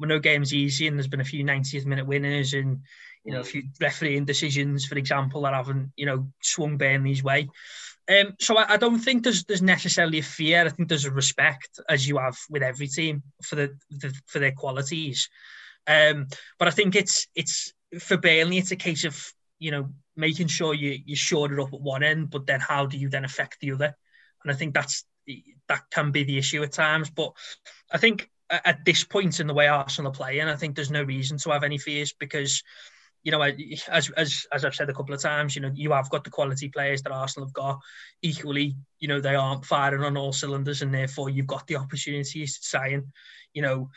But 0.00 0.08
no 0.08 0.20
game's 0.20 0.54
easy, 0.54 0.86
and 0.86 0.96
there's 0.96 1.08
been 1.08 1.20
a 1.20 1.24
few 1.24 1.44
90th 1.44 1.84
minute 1.84 2.06
winners, 2.06 2.52
and 2.54 2.78
you 3.24 3.32
know 3.32 3.40
a 3.40 3.44
few 3.44 3.64
refereeing 3.80 4.24
decisions, 4.24 4.86
for 4.86 4.96
example, 4.96 5.42
that 5.42 5.54
haven't 5.54 5.90
you 5.96 6.06
know 6.06 6.28
swung 6.40 6.76
Burnley's 6.76 7.24
way. 7.24 7.48
Um, 8.08 8.34
so 8.38 8.56
I, 8.56 8.74
I, 8.74 8.76
don't 8.76 9.00
think 9.00 9.24
there's 9.24 9.44
there's 9.44 9.60
necessarily 9.60 10.20
a 10.20 10.22
fear. 10.22 10.64
I 10.64 10.68
think 10.70 10.88
there's 10.88 11.04
a 11.04 11.10
respect, 11.10 11.80
as 11.88 12.08
you 12.08 12.18
have 12.18 12.38
with 12.48 12.62
every 12.62 12.86
team, 12.86 13.22
for 13.42 13.56
the, 13.56 13.76
the 13.90 14.14
for 14.26 14.38
their 14.38 14.52
qualities. 14.52 15.28
Um, 15.86 16.28
but 16.58 16.68
I 16.68 16.70
think 16.70 16.94
it's 16.94 17.26
it's 17.34 17.74
for 17.98 18.16
Burnley, 18.16 18.58
it's 18.58 18.70
a 18.70 18.76
case 18.76 19.04
of 19.04 19.32
you 19.58 19.72
know 19.72 19.88
making 20.18 20.48
sure 20.48 20.74
you 20.74 20.98
you 21.06 21.16
shore 21.16 21.50
it 21.50 21.60
up 21.60 21.72
at 21.72 21.80
one 21.80 22.02
end, 22.02 22.30
but 22.30 22.46
then 22.46 22.60
how 22.60 22.84
do 22.84 22.98
you 22.98 23.08
then 23.08 23.24
affect 23.24 23.60
the 23.60 23.72
other? 23.72 23.96
And 24.42 24.52
I 24.52 24.54
think 24.54 24.74
that's 24.74 25.04
that 25.68 25.82
can 25.90 26.10
be 26.10 26.24
the 26.24 26.38
issue 26.38 26.62
at 26.62 26.72
times. 26.72 27.08
But 27.08 27.32
I 27.92 27.98
think 27.98 28.28
at 28.50 28.84
this 28.84 29.04
point 29.04 29.40
in 29.40 29.46
the 29.46 29.54
way 29.54 29.68
Arsenal 29.68 30.10
are 30.10 30.14
playing, 30.14 30.48
I 30.48 30.56
think 30.56 30.74
there's 30.74 30.90
no 30.90 31.04
reason 31.04 31.38
to 31.38 31.50
have 31.50 31.62
any 31.62 31.78
fears 31.78 32.12
because, 32.18 32.62
you 33.22 33.30
know, 33.30 33.42
as 33.42 34.10
as 34.16 34.46
as 34.52 34.64
I've 34.64 34.74
said 34.74 34.90
a 34.90 34.94
couple 34.94 35.14
of 35.14 35.22
times, 35.22 35.54
you 35.54 35.62
know, 35.62 35.70
you 35.72 35.92
have 35.92 36.10
got 36.10 36.24
the 36.24 36.30
quality 36.30 36.68
players 36.68 37.02
that 37.02 37.12
Arsenal 37.12 37.46
have 37.46 37.54
got. 37.54 37.78
Equally, 38.20 38.76
you 38.98 39.06
know, 39.06 39.20
they 39.20 39.36
aren't 39.36 39.64
firing 39.64 40.02
on 40.02 40.16
all 40.16 40.32
cylinders, 40.32 40.82
and 40.82 40.92
therefore 40.92 41.30
you've 41.30 41.46
got 41.46 41.66
the 41.68 41.76
opportunities 41.76 42.58
to 42.58 42.80
and, 42.80 43.04
you 43.54 43.62
know, 43.62 43.90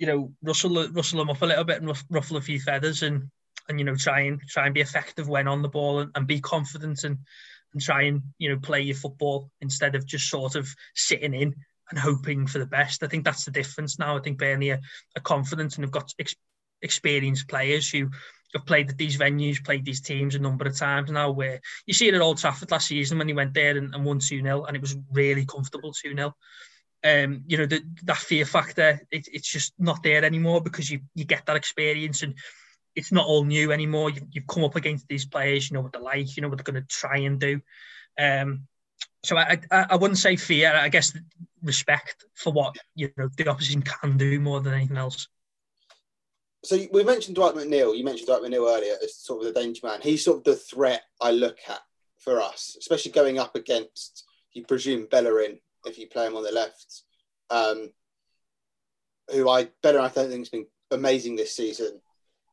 you 0.00 0.06
know, 0.08 0.32
rustle 0.42 0.88
rustle 0.88 1.20
them 1.20 1.30
up 1.30 1.42
a 1.42 1.46
little 1.46 1.64
bit 1.64 1.80
and 1.80 1.96
ruffle 2.10 2.38
a 2.38 2.40
few 2.40 2.58
feathers 2.58 3.02
and 3.04 3.30
and 3.70 3.78
you 3.78 3.86
know 3.86 3.94
try 3.94 4.20
and 4.20 4.40
try 4.48 4.66
and 4.66 4.74
be 4.74 4.80
effective 4.82 5.28
when 5.28 5.48
on 5.48 5.62
the 5.62 5.68
ball 5.68 6.00
and, 6.00 6.10
and 6.14 6.26
be 6.26 6.40
confident 6.40 7.04
and 7.04 7.18
and 7.72 7.80
try 7.80 8.02
and 8.02 8.22
you 8.38 8.50
know 8.50 8.58
play 8.58 8.82
your 8.82 8.96
football 8.96 9.50
instead 9.60 9.94
of 9.94 10.06
just 10.06 10.28
sort 10.28 10.56
of 10.56 10.68
sitting 10.94 11.32
in 11.32 11.54
and 11.90 11.98
hoping 11.98 12.46
for 12.46 12.58
the 12.58 12.66
best. 12.66 13.02
I 13.02 13.08
think 13.08 13.24
that's 13.24 13.44
the 13.44 13.50
difference 13.50 13.98
now. 13.98 14.16
I 14.16 14.20
think 14.20 14.38
Burnley 14.38 14.70
are, 14.70 14.80
are 15.16 15.22
confident 15.22 15.76
and 15.76 15.84
have 15.84 15.90
got 15.90 16.12
ex- 16.18 16.36
experienced 16.82 17.48
players 17.48 17.90
who 17.90 18.10
have 18.54 18.66
played 18.66 18.90
at 18.90 18.98
these 18.98 19.16
venues, 19.16 19.64
played 19.64 19.84
these 19.84 20.00
teams 20.00 20.34
a 20.34 20.38
number 20.38 20.66
of 20.66 20.76
times 20.76 21.10
now. 21.10 21.30
Where 21.30 21.60
you 21.86 21.94
see 21.94 22.08
it 22.08 22.14
at 22.14 22.20
Old 22.20 22.38
Trafford 22.38 22.70
last 22.70 22.88
season 22.88 23.18
when 23.18 23.28
he 23.28 23.34
went 23.34 23.54
there 23.54 23.76
and, 23.76 23.94
and 23.94 24.04
won 24.04 24.18
2 24.18 24.42
0, 24.42 24.64
and 24.64 24.76
it 24.76 24.80
was 24.80 24.96
really 25.12 25.46
comfortable 25.46 25.92
2 25.92 26.14
0. 26.14 26.34
Um, 27.02 27.44
you 27.46 27.56
know, 27.56 27.66
the, 27.66 27.82
that 28.04 28.18
fear 28.18 28.44
factor, 28.44 29.00
it, 29.10 29.26
it's 29.32 29.50
just 29.50 29.72
not 29.78 30.02
there 30.02 30.24
anymore 30.24 30.60
because 30.60 30.90
you, 30.90 31.00
you 31.14 31.24
get 31.24 31.46
that 31.46 31.56
experience 31.56 32.22
and 32.22 32.34
it's 32.94 33.12
not 33.12 33.26
all 33.26 33.44
new 33.44 33.72
anymore. 33.72 34.10
You've, 34.10 34.26
you've 34.32 34.46
come 34.46 34.64
up 34.64 34.76
against 34.76 35.08
these 35.08 35.24
players, 35.24 35.70
you 35.70 35.74
know 35.74 35.80
what 35.80 35.92
they're 35.92 36.00
like, 36.00 36.36
you 36.36 36.42
know 36.42 36.48
what 36.48 36.58
they're 36.58 36.72
going 36.72 36.82
to 36.82 36.88
try 36.88 37.18
and 37.18 37.38
do. 37.38 37.60
Um, 38.18 38.66
so 39.22 39.36
I, 39.36 39.60
I, 39.70 39.86
I 39.90 39.96
wouldn't 39.96 40.18
say 40.18 40.36
fear. 40.36 40.72
I 40.74 40.88
guess 40.88 41.16
respect 41.62 42.24
for 42.34 42.52
what 42.52 42.74
you 42.94 43.10
know 43.16 43.28
the 43.36 43.48
opposition 43.48 43.82
can 43.82 44.16
do 44.16 44.40
more 44.40 44.60
than 44.60 44.74
anything 44.74 44.96
else. 44.96 45.28
So 46.64 46.78
we 46.92 47.04
mentioned 47.04 47.36
Dwight 47.36 47.54
McNeil. 47.54 47.96
You 47.96 48.04
mentioned 48.04 48.26
Dwight 48.26 48.42
McNeil 48.42 48.70
earlier 48.70 48.94
as 49.02 49.16
sort 49.16 49.40
of 49.46 49.52
the 49.52 49.60
danger 49.60 49.86
man. 49.86 50.00
He's 50.02 50.24
sort 50.24 50.38
of 50.38 50.44
the 50.44 50.56
threat 50.56 51.02
I 51.20 51.32
look 51.32 51.58
at 51.68 51.80
for 52.18 52.40
us, 52.40 52.76
especially 52.78 53.12
going 53.12 53.38
up 53.38 53.54
against 53.54 54.24
you 54.52 54.64
presume 54.64 55.06
Bellerin 55.10 55.58
if 55.86 55.98
you 55.98 56.06
play 56.06 56.26
him 56.26 56.36
on 56.36 56.42
the 56.42 56.52
left, 56.52 57.02
um, 57.48 57.90
who 59.32 59.48
I 59.48 59.68
Bellerin 59.82 60.04
I 60.04 60.08
don't 60.08 60.28
think 60.28 60.40
has 60.40 60.48
been 60.48 60.66
amazing 60.90 61.36
this 61.36 61.54
season 61.54 62.00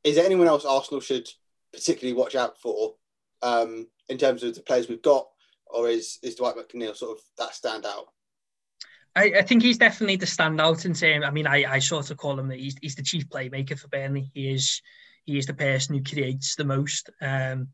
is 0.04 0.16
there 0.16 0.26
anyone 0.26 0.48
else 0.48 0.66
Arsenal 0.66 1.02
should 1.02 1.28
particularly 1.74 2.18
watch 2.18 2.36
out 2.36 2.60
for 2.60 2.96
um, 3.42 3.88
in 4.10 4.18
terms 4.18 4.44
of 4.44 4.56
the 4.56 4.62
players 4.62 4.88
we've 4.88 5.02
got, 5.02 5.28
or 5.68 5.88
is 5.88 6.20
is 6.24 6.36
Dwight 6.36 6.56
McNeil 6.56 6.96
sort 6.96 7.18
of 7.18 7.24
that 7.38 7.52
standout? 7.52 8.06
I, 9.16 9.40
I 9.40 9.42
think 9.42 9.64
he's 9.64 9.78
definitely 9.78 10.18
the 10.18 10.26
standout 10.26 10.86
in 10.86 10.94
terms. 10.94 11.26
I 11.26 11.32
mean, 11.32 11.48
I, 11.48 11.66
I 11.66 11.80
sort 11.80 12.12
of 12.12 12.18
call 12.18 12.40
him 12.40 12.50
that 12.50 12.60
he's, 12.60 12.76
he's 12.82 12.96
the 12.96 13.04
chief 13.04 13.28
playmaker 13.30 13.78
for 13.78 13.88
Burnley. 13.88 14.30
He 14.34 14.52
is 14.52 14.82
he 15.26 15.38
is 15.38 15.46
the 15.46 15.54
person 15.54 15.96
who 15.96 16.04
creates 16.04 16.56
the 16.56 16.66
most. 16.66 17.10
Um, 17.22 17.70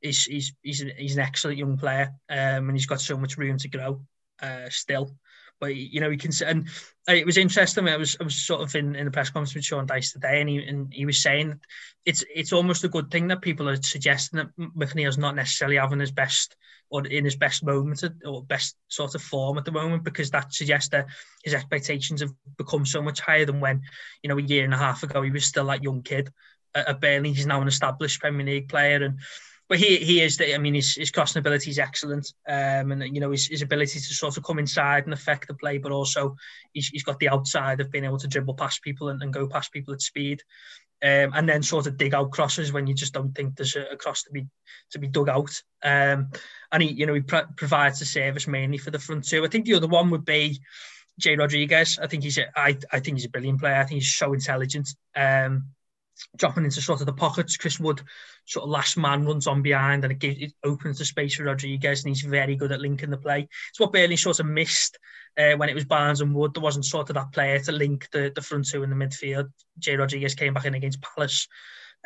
he's 0.00 0.24
he's 0.24 0.54
he's, 0.62 0.84
he's 0.96 1.16
an 1.16 1.22
excellent 1.22 1.58
young 1.58 1.76
player, 1.76 2.12
um, 2.28 2.68
and 2.68 2.72
he's 2.72 2.86
got 2.86 3.00
so 3.00 3.16
much 3.16 3.36
room 3.36 3.58
to 3.58 3.68
grow 3.68 4.02
uh, 4.42 4.68
still 4.70 5.14
but 5.60 5.74
you 5.74 6.00
know, 6.00 6.10
he 6.10 6.16
can. 6.16 6.30
And 6.46 6.68
uh, 7.08 7.14
it 7.14 7.26
was 7.26 7.36
interesting. 7.36 7.88
I 7.88 7.96
was 7.96 8.16
I 8.20 8.24
was 8.24 8.36
sort 8.36 8.62
of 8.62 8.74
in, 8.74 8.94
in 8.94 9.04
the 9.04 9.10
press 9.10 9.30
conference 9.30 9.54
with 9.54 9.64
Sean 9.64 9.86
Dyche 9.86 10.12
today, 10.12 10.40
and 10.40 10.48
he 10.48 10.58
and 10.64 10.92
he 10.92 11.06
was 11.06 11.22
saying 11.22 11.60
it's 12.04 12.24
it's 12.34 12.52
almost 12.52 12.84
a 12.84 12.88
good 12.88 13.10
thing 13.10 13.28
that 13.28 13.42
people 13.42 13.68
are 13.68 13.82
suggesting 13.82 14.38
that 14.38 14.56
McNeil's 14.76 15.18
not 15.18 15.34
necessarily 15.34 15.76
having 15.76 16.00
his 16.00 16.12
best 16.12 16.56
or 16.90 17.06
in 17.06 17.24
his 17.24 17.36
best 17.36 17.62
moment 17.64 18.02
or 18.24 18.42
best 18.44 18.76
sort 18.88 19.14
of 19.14 19.22
form 19.22 19.58
at 19.58 19.64
the 19.64 19.72
moment 19.72 20.04
because 20.04 20.30
that 20.30 20.54
suggests 20.54 20.88
that 20.90 21.06
his 21.44 21.52
expectations 21.54 22.20
have 22.20 22.32
become 22.56 22.86
so 22.86 23.02
much 23.02 23.20
higher 23.20 23.44
than 23.44 23.60
when 23.60 23.82
you 24.22 24.28
know 24.28 24.38
a 24.38 24.42
year 24.42 24.64
and 24.64 24.72
a 24.72 24.78
half 24.78 25.02
ago 25.02 25.20
he 25.22 25.30
was 25.30 25.44
still 25.44 25.66
that 25.66 25.82
young 25.82 26.02
kid 26.02 26.32
at 26.74 27.00
Burnley. 27.00 27.32
He's 27.32 27.46
now 27.46 27.60
an 27.60 27.68
established 27.68 28.20
Premier 28.20 28.46
League 28.46 28.68
player 28.68 29.02
and 29.02 29.18
but 29.68 29.78
he 29.78 29.98
he 29.98 30.22
is. 30.22 30.40
I 30.40 30.58
mean, 30.58 30.74
his, 30.74 30.94
his 30.94 31.10
crossing 31.10 31.40
ability 31.40 31.70
is 31.70 31.78
excellent, 31.78 32.32
um, 32.48 32.90
and 32.92 33.14
you 33.14 33.20
know 33.20 33.30
his, 33.30 33.46
his 33.46 33.62
ability 33.62 34.00
to 34.00 34.14
sort 34.14 34.36
of 34.36 34.42
come 34.42 34.58
inside 34.58 35.04
and 35.04 35.12
affect 35.12 35.48
the 35.48 35.54
play, 35.54 35.78
but 35.78 35.92
also 35.92 36.36
he's, 36.72 36.88
he's 36.88 37.02
got 37.02 37.18
the 37.18 37.28
outside 37.28 37.80
of 37.80 37.90
being 37.90 38.04
able 38.04 38.18
to 38.18 38.28
dribble 38.28 38.54
past 38.54 38.82
people 38.82 39.10
and, 39.10 39.22
and 39.22 39.32
go 39.32 39.46
past 39.46 39.72
people 39.72 39.92
at 39.92 40.00
speed, 40.00 40.42
um, 41.02 41.32
and 41.34 41.46
then 41.46 41.62
sort 41.62 41.86
of 41.86 41.98
dig 41.98 42.14
out 42.14 42.30
crosses 42.30 42.72
when 42.72 42.86
you 42.86 42.94
just 42.94 43.12
don't 43.12 43.34
think 43.34 43.56
there's 43.56 43.76
a, 43.76 43.82
a 43.92 43.96
cross 43.96 44.22
to 44.22 44.30
be 44.32 44.46
to 44.90 44.98
be 44.98 45.08
dug 45.08 45.28
out. 45.28 45.62
Um, 45.82 46.30
and 46.72 46.82
he 46.82 46.88
you 46.90 47.04
know 47.04 47.14
he 47.14 47.20
pr- 47.20 47.52
provides 47.56 47.98
the 47.98 48.06
service 48.06 48.46
mainly 48.46 48.78
for 48.78 48.90
the 48.90 48.98
front 48.98 49.28
two. 49.28 49.44
I 49.44 49.48
think 49.48 49.66
the 49.66 49.74
other 49.74 49.88
one 49.88 50.08
would 50.10 50.24
be 50.24 50.60
Jay 51.18 51.36
Rodriguez. 51.36 51.98
I 52.02 52.06
think 52.06 52.22
he's 52.22 52.38
a, 52.38 52.46
I 52.58 52.78
I 52.90 53.00
think 53.00 53.18
he's 53.18 53.26
a 53.26 53.30
brilliant 53.30 53.60
player. 53.60 53.74
I 53.74 53.84
think 53.84 54.00
he's 54.00 54.14
so 54.14 54.32
intelligent. 54.32 54.88
Um, 55.14 55.66
dropping 56.36 56.64
into 56.64 56.80
sort 56.80 57.00
of 57.00 57.06
the 57.06 57.12
pockets. 57.12 57.56
Chris 57.56 57.80
Wood, 57.80 58.02
sort 58.44 58.64
of 58.64 58.70
last 58.70 58.96
man, 58.96 59.24
runs 59.24 59.46
on 59.46 59.62
behind 59.62 60.04
and 60.04 60.12
it, 60.12 60.18
gives, 60.18 60.38
it 60.38 60.52
opens 60.64 60.98
the 60.98 61.04
space 61.04 61.36
for 61.36 61.44
Rodriguez, 61.44 62.04
and 62.04 62.08
he's 62.08 62.22
very 62.22 62.56
good 62.56 62.72
at 62.72 62.80
linking 62.80 63.10
the 63.10 63.16
play. 63.16 63.48
It's 63.70 63.80
what 63.80 63.92
Burnley 63.92 64.16
sort 64.16 64.40
of 64.40 64.46
missed 64.46 64.98
uh, 65.36 65.52
when 65.52 65.68
it 65.68 65.74
was 65.74 65.84
Barnes 65.84 66.20
and 66.20 66.34
Wood. 66.34 66.54
There 66.54 66.62
wasn't 66.62 66.84
sort 66.84 67.10
of 67.10 67.14
that 67.14 67.32
player 67.32 67.58
to 67.60 67.72
link 67.72 68.08
the, 68.12 68.32
the 68.34 68.42
front 68.42 68.68
two 68.68 68.82
in 68.82 68.90
the 68.90 68.96
midfield. 68.96 69.50
Jay 69.78 69.96
Rodriguez 69.96 70.34
came 70.34 70.54
back 70.54 70.64
in 70.64 70.74
against 70.74 71.02
Palace. 71.02 71.48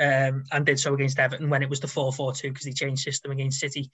Um, 0.00 0.44
and 0.50 0.64
did 0.64 0.80
so 0.80 0.94
against 0.94 1.18
Everton 1.18 1.50
when 1.50 1.62
it 1.62 1.68
was 1.68 1.80
the 1.80 1.86
4-4-2 1.86 2.42
because 2.44 2.64
he 2.64 2.72
changed 2.72 3.02
system 3.02 3.30
against 3.30 3.60
City. 3.60 3.90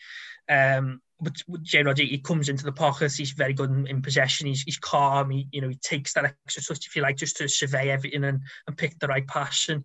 Um, 0.49 1.01
but 1.21 1.35
Jay 1.63 1.83
Rodriguez 1.83 2.11
he 2.13 2.19
comes 2.19 2.49
into 2.49 2.65
the 2.65 2.73
pockets. 2.73 3.17
He's 3.17 3.33
very 3.33 3.53
good 3.53 3.71
in, 3.71 3.87
in 3.89 4.03
possession. 4.03 4.47
He's, 4.47 4.63
he's 4.63 4.79
calm. 4.79 5.31
He 5.31 5.49
you 5.51 5.61
know 5.61 5.69
he 5.69 5.75
takes 5.77 6.15
that 6.15 6.37
extra 6.47 6.63
touch 6.63 6.87
if 6.87 6.95
you 6.95 7.03
like 7.03 7.17
just 7.17 7.37
to 7.39 7.49
survey 7.49 7.91
everything 7.91 8.25
and, 8.25 8.41
and 8.67 8.79
pick 8.79 8.99
the 8.99 9.09
right 9.09 9.27
pass. 9.27 9.69
And 9.69 9.85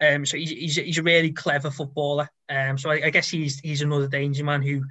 um, 0.00 0.26
so 0.26 0.36
he's, 0.36 0.50
he's, 0.50 0.76
he's 0.76 0.98
a 0.98 1.02
really 1.02 1.32
clever 1.32 1.70
footballer. 1.70 2.28
Um, 2.48 2.76
so 2.76 2.90
I, 2.90 3.06
I, 3.06 3.10
guess 3.10 3.28
he's 3.28 3.58
he's 3.60 3.82
another 3.82 4.08
danger 4.08 4.44
man 4.44 4.62
who, 4.62 4.84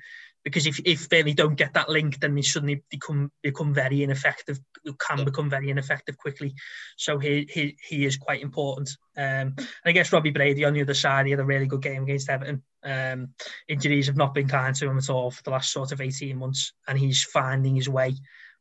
because 0.46 0.68
if 0.68 0.80
if 0.86 1.10
they 1.10 1.24
don't 1.34 1.56
get 1.56 1.74
that 1.74 1.90
link, 1.90 2.20
then 2.20 2.36
they 2.36 2.44
suddenly 2.44 2.84
become 2.90 3.32
become 3.42 3.74
very 3.74 4.04
ineffective. 4.04 4.60
Can 5.00 5.26
become 5.26 5.50
very 5.50 5.72
ineffective 5.72 6.18
quickly. 6.18 6.54
So 6.96 7.18
he 7.18 7.50
he, 7.52 7.78
he 7.82 8.06
is 8.06 8.16
quite 8.16 8.42
important. 8.42 8.90
Um, 9.18 9.56
and 9.58 9.68
I 9.86 9.92
guess 9.92 10.14
Robbie 10.14 10.30
Brady 10.30 10.64
on 10.64 10.74
the 10.74 10.84
other 10.84 10.94
side, 10.94 11.26
he 11.26 11.32
had 11.32 11.40
a 11.40 11.46
really 11.46 11.66
good 11.66 11.82
game 11.82 12.04
against 12.04 12.30
Everton. 12.30 12.62
Um, 12.84 13.34
injuries 13.68 14.06
have 14.06 14.18
not 14.18 14.36
been 14.36 14.48
kind 14.48 14.76
to 14.76 14.88
him 14.88 15.00
at 15.00 15.10
all 15.10 15.32
for 15.32 15.42
the 15.42 15.50
last 15.50 15.72
sort 15.72 15.92
of 15.92 16.00
eighteen 16.00 16.38
months, 16.38 16.74
and 16.88 16.98
he's 16.98 17.24
finding 17.24 17.76
his 17.76 17.90
way 17.90 18.14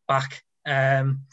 back. 0.09 0.43
Um, 0.67 1.27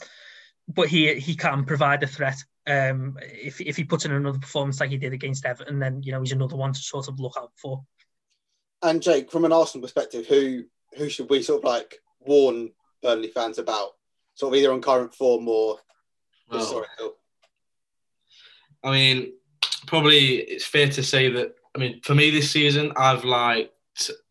but 0.68 0.90
he 0.90 1.16
he 1.16 1.36
can 1.36 1.64
provide 1.64 2.04
a 2.04 2.08
threat 2.08 2.44
um, 2.68 3.18
if 3.22 3.60
if 3.60 3.76
he 3.76 3.84
puts 3.84 4.06
in 4.06 4.12
another 4.12 4.38
performance 4.40 4.80
like 4.80 4.92
he 4.92 4.98
did 4.98 5.14
against 5.14 5.46
Everton, 5.46 5.80
then 5.80 6.04
you 6.04 6.12
know 6.12 6.20
he's 6.20 6.32
another 6.32 6.56
one 6.56 6.74
to 6.74 6.80
sort 6.80 7.08
of 7.08 7.20
look 7.20 7.34
out 7.38 7.52
for. 7.56 7.84
And 8.84 9.02
Jake, 9.02 9.32
from 9.32 9.46
an 9.46 9.54
Arsenal 9.54 9.84
perspective, 9.84 10.26
who 10.28 10.64
who 10.98 11.10
should 11.10 11.30
we 11.30 11.42
sort 11.42 11.60
of 11.60 11.66
like 11.66 12.00
warn 12.20 12.72
Burnley 13.02 13.30
fans 13.30 13.58
about, 13.58 13.92
sort 14.36 14.54
of 14.54 14.60
either 14.60 14.72
on 14.72 14.82
current 14.82 15.14
form 15.14 15.48
or 15.48 15.78
historical? 16.52 17.16
I 18.84 18.92
mean, 18.92 19.34
probably 19.86 20.36
it's 20.38 20.66
fair 20.66 20.90
to 20.90 21.04
say 21.04 21.30
that. 21.32 21.56
I 21.76 21.80
mean, 21.80 22.02
for 22.02 22.16
me 22.16 22.32
this 22.32 22.52
season, 22.52 22.92
I've 22.98 23.24
liked 23.24 23.72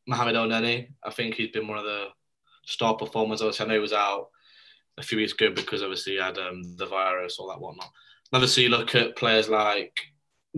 Mohamed 0.07 0.35
Elneny. 0.35 0.88
I 1.02 1.11
think 1.11 1.35
he's 1.35 1.50
been 1.50 1.69
one 1.69 1.78
of 1.78 1.85
the 1.85 2.09
star 2.66 2.95
performers. 2.97 3.40
Obviously, 3.40 3.64
I 3.64 3.69
know 3.69 3.75
he 3.75 3.80
was 3.80 3.92
out 3.92 4.28
a 4.99 5.02
few 5.02 5.19
weeks 5.19 5.33
ago 5.33 5.50
because 5.50 5.83
obviously 5.83 6.14
he 6.14 6.21
had 6.21 6.37
um, 6.38 6.76
the 6.76 6.87
virus, 6.87 7.38
all 7.38 7.49
that 7.49 7.61
whatnot. 7.61 7.90
Obviously, 8.33 8.64
you 8.64 8.69
look 8.69 8.95
at 8.95 9.16
players 9.16 9.49
like 9.49 9.99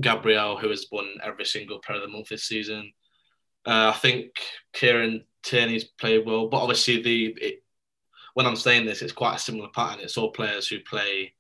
Gabriel, 0.01 0.57
who 0.57 0.69
has 0.71 0.87
won 0.91 1.07
every 1.23 1.45
single 1.45 1.79
Player 1.79 1.99
of 1.99 2.03
the 2.03 2.09
Month 2.09 2.31
this 2.31 2.45
season. 2.45 2.93
Uh, 3.65 3.93
I 3.95 3.99
think 3.99 4.31
Kieran 4.73 5.25
Tierney's 5.43 5.85
played 5.85 6.27
well, 6.27 6.49
but 6.49 6.59
obviously 6.63 7.03
the 7.03 7.27
it, 7.41 7.63
when 8.35 8.47
I'm 8.47 8.57
saying 8.57 8.87
this, 8.87 9.03
it's 9.03 9.13
quite 9.13 9.37
a 9.37 9.41
similar 9.41 9.69
pattern. 9.69 10.01
It's 10.03 10.17
all 10.17 10.31
players 10.31 10.69
who 10.69 10.81
play 10.81 11.35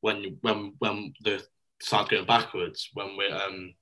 when 0.00 0.38
when 0.42 0.74
when 0.78 1.14
the 1.22 1.42
side's 1.80 2.10
going 2.10 2.26
backwards. 2.26 2.90
When 2.94 3.16
we're 3.16 3.34
um, 3.34 3.74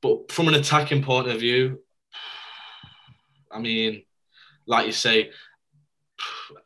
but 0.00 0.30
from 0.32 0.48
an 0.48 0.54
attacking 0.54 1.02
point 1.02 1.28
of 1.28 1.40
view, 1.40 1.80
I 3.50 3.58
mean, 3.58 4.02
like 4.66 4.86
you 4.86 4.92
say, 4.92 5.30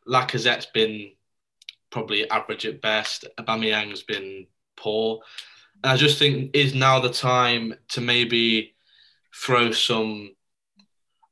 Lacazette's 0.07 0.67
been 0.67 1.11
probably 1.89 2.29
average 2.29 2.65
at 2.65 2.81
best. 2.81 3.25
Aubameyang's 3.39 4.03
been 4.03 4.47
poor. 4.77 5.19
And 5.83 5.91
I 5.91 5.97
just 5.97 6.19
think 6.19 6.55
is 6.55 6.73
now 6.73 6.99
the 6.99 7.11
time 7.11 7.73
to 7.89 8.01
maybe 8.01 8.75
throw 9.33 9.71
some. 9.71 10.35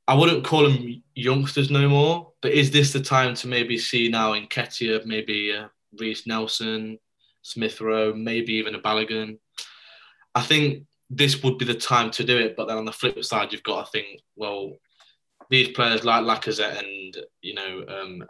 I 0.08 0.16
wouldn't 0.16 0.44
call 0.46 0.64
them 0.64 1.04
youngsters 1.14 1.70
no 1.70 1.88
more, 1.88 2.32
but 2.42 2.52
is 2.52 2.72
this 2.72 2.94
the 2.94 3.00
time 3.00 3.36
to 3.36 3.48
maybe 3.48 3.78
see 3.78 4.10
now 4.10 4.34
in 4.34 4.48
Nketiah, 4.48 5.06
maybe 5.06 5.54
uh, 5.54 5.68
Reiss 6.00 6.26
Nelson, 6.26 6.98
Smith 7.44 7.80
Rowe, 7.80 8.14
maybe 8.14 8.54
even 8.54 8.76
a 8.76 8.80
Balogun? 8.80 9.38
I 10.34 10.42
think 10.42 10.86
this 11.10 11.44
would 11.44 11.58
be 11.58 11.66
the 11.66 11.74
time 11.74 12.12
to 12.12 12.24
do 12.24 12.38
it. 12.38 12.56
But 12.56 12.68
then 12.68 12.78
on 12.78 12.86
the 12.86 12.92
flip 12.92 13.24
side, 13.24 13.52
you've 13.52 13.64
got 13.64 13.86
to 13.86 13.92
think, 13.92 14.22
well, 14.36 14.78
these 15.50 15.70
players 15.70 16.04
like 16.04 16.24
Lacazette 16.24 16.80
and 16.80 17.18
you 17.42 17.56
know 17.56 17.86
um, 17.88 18.24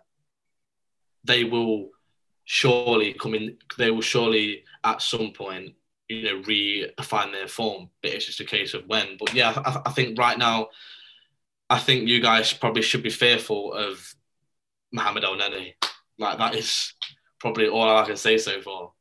they 1.25 1.43
will 1.43 1.89
surely 2.45 3.13
come 3.13 3.35
in. 3.35 3.57
They 3.77 3.91
will 3.91 4.01
surely 4.01 4.63
at 4.83 5.01
some 5.01 5.31
point, 5.31 5.75
you 6.09 6.23
know, 6.23 6.43
refine 6.45 7.31
their 7.31 7.47
form. 7.47 7.89
But 8.01 8.11
it's 8.11 8.25
just 8.25 8.39
a 8.39 8.45
case 8.45 8.73
of 8.73 8.85
when. 8.87 9.17
But 9.17 9.33
yeah, 9.33 9.53
I, 9.55 9.81
I 9.85 9.91
think 9.91 10.17
right 10.17 10.37
now, 10.37 10.69
I 11.69 11.79
think 11.79 12.07
you 12.07 12.19
guys 12.19 12.51
probably 12.51 12.81
should 12.81 13.03
be 13.03 13.11
fearful 13.11 13.73
of 13.73 14.13
Mohamed 14.91 15.23
Elneny. 15.23 15.73
Like 16.17 16.39
that 16.39 16.55
is 16.55 16.93
probably 17.39 17.67
all 17.67 17.97
I 17.97 18.05
can 18.05 18.17
say 18.17 18.37
so 18.37 18.61
far. 18.61 18.91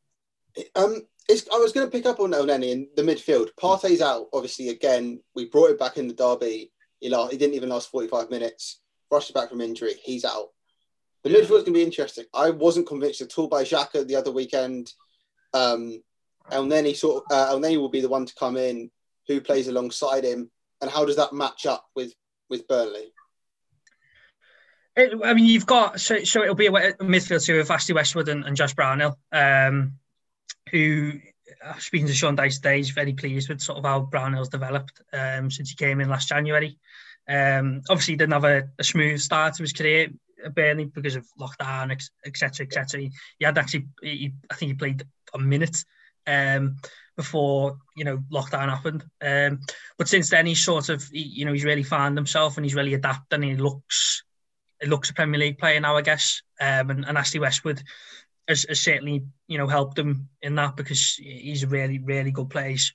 Um, 0.76 1.02
I 1.30 1.58
was 1.58 1.72
going 1.72 1.86
to 1.86 1.90
pick 1.90 2.06
up 2.06 2.20
on 2.20 2.32
Elneny 2.32 2.70
in 2.70 2.88
the 2.96 3.02
midfield. 3.02 3.48
Partey's 3.60 4.00
out, 4.00 4.26
obviously. 4.32 4.68
Again, 4.68 5.20
we 5.34 5.46
brought 5.46 5.70
it 5.70 5.78
back 5.78 5.98
in 5.98 6.08
the 6.08 6.14
derby. 6.14 6.72
He, 7.00 7.08
lost, 7.08 7.32
he 7.32 7.38
didn't 7.38 7.54
even 7.54 7.68
last 7.68 7.90
45 7.90 8.30
minutes. 8.30 8.80
Rushed 9.10 9.34
back 9.34 9.50
from 9.50 9.60
injury. 9.60 9.94
He's 10.02 10.24
out. 10.24 10.48
The 11.24 11.30
midfield 11.30 11.42
is 11.42 11.48
going 11.48 11.64
to 11.64 11.72
be 11.72 11.82
interesting. 11.82 12.24
I 12.32 12.50
wasn't 12.50 12.86
convinced 12.86 13.20
at 13.20 13.36
all 13.38 13.48
by 13.48 13.64
Xhaka 13.64 14.06
the 14.06 14.16
other 14.16 14.30
weekend. 14.30 14.92
Um, 15.52 16.02
Elneny 16.50 16.96
sort 16.96 17.24
of, 17.24 17.32
uh, 17.36 17.52
Elneny 17.52 17.78
will 17.78 17.88
be 17.88 18.00
the 18.00 18.08
one 18.08 18.26
to 18.26 18.34
come 18.34 18.56
in. 18.56 18.90
Who 19.26 19.42
plays 19.42 19.68
alongside 19.68 20.24
him, 20.24 20.50
and 20.80 20.90
how 20.90 21.04
does 21.04 21.16
that 21.16 21.34
match 21.34 21.66
up 21.66 21.84
with 21.94 22.14
with 22.48 22.66
Burnley? 22.66 23.12
It, 24.96 25.12
I 25.22 25.34
mean, 25.34 25.44
you've 25.44 25.66
got 25.66 26.00
so, 26.00 26.24
so 26.24 26.42
it'll 26.42 26.54
be 26.54 26.66
a, 26.66 26.70
midfield 26.70 27.44
two 27.44 27.60
of 27.60 27.70
Ashley 27.70 27.94
Westwood 27.94 28.28
and, 28.28 28.44
and 28.44 28.56
Josh 28.56 28.74
Brownhill, 28.74 29.18
um, 29.32 29.92
who 30.70 31.12
uh, 31.64 31.78
speaking 31.78 32.06
to 32.06 32.14
Sean 32.14 32.36
Dyche 32.36 32.56
today, 32.56 32.78
he's 32.78 32.90
very 32.90 33.12
pleased 33.12 33.48
with 33.48 33.60
sort 33.60 33.78
of 33.78 33.84
how 33.84 34.00
Brownhill's 34.00 34.48
developed 34.48 35.00
um, 35.12 35.50
since 35.50 35.70
he 35.70 35.76
came 35.76 36.00
in 36.00 36.08
last 36.08 36.28
January. 36.28 36.78
Um, 37.28 37.82
obviously, 37.88 38.14
he 38.14 38.18
didn't 38.18 38.32
have 38.32 38.44
a, 38.44 38.68
a 38.78 38.84
smooth 38.84 39.20
start 39.20 39.54
to 39.54 39.62
his 39.62 39.72
career 39.72 40.08
at 40.44 40.54
Burnley 40.54 40.86
because 40.86 41.16
of 41.16 41.26
lockdown, 41.38 41.92
etc., 42.24 42.66
etc. 42.66 43.00
He, 43.00 43.12
he, 43.38 43.44
had 43.44 43.58
actually, 43.58 43.86
he, 44.02 44.32
I 44.50 44.54
think 44.54 44.70
he 44.70 44.74
played 44.74 45.02
a 45.34 45.38
minute 45.38 45.84
um, 46.28 46.76
before 47.16 47.78
you 47.96 48.04
know 48.04 48.18
lockdown 48.30 48.68
happened. 48.68 49.04
Um, 49.20 49.60
but 49.98 50.08
since 50.08 50.30
then, 50.30 50.46
he's 50.46 50.64
sort 50.64 50.88
of, 50.88 51.02
he, 51.12 51.22
you 51.22 51.44
know, 51.44 51.52
he's 51.52 51.64
really 51.64 51.82
found 51.82 52.16
himself 52.16 52.56
and 52.56 52.64
he's 52.64 52.76
really 52.76 52.94
adapted 52.94 53.42
and 53.42 53.44
he 53.44 53.56
looks, 53.56 54.22
it 54.80 54.88
looks 54.88 55.10
a 55.10 55.14
Premier 55.14 55.40
League 55.40 55.58
player 55.58 55.80
now, 55.80 55.96
I 55.96 56.02
guess. 56.02 56.42
Um, 56.60 56.90
and, 56.90 57.04
and 57.04 57.18
Ashley 57.18 57.40
Westwood 57.40 57.82
has, 58.46 58.64
has, 58.68 58.80
certainly, 58.80 59.24
you 59.48 59.58
know, 59.58 59.66
helped 59.66 59.98
him 59.98 60.28
in 60.40 60.54
that 60.54 60.76
because 60.76 61.14
he's 61.14 61.64
a 61.64 61.68
really, 61.68 61.98
really 61.98 62.30
good 62.30 62.48
player. 62.48 62.70
He's, 62.70 62.94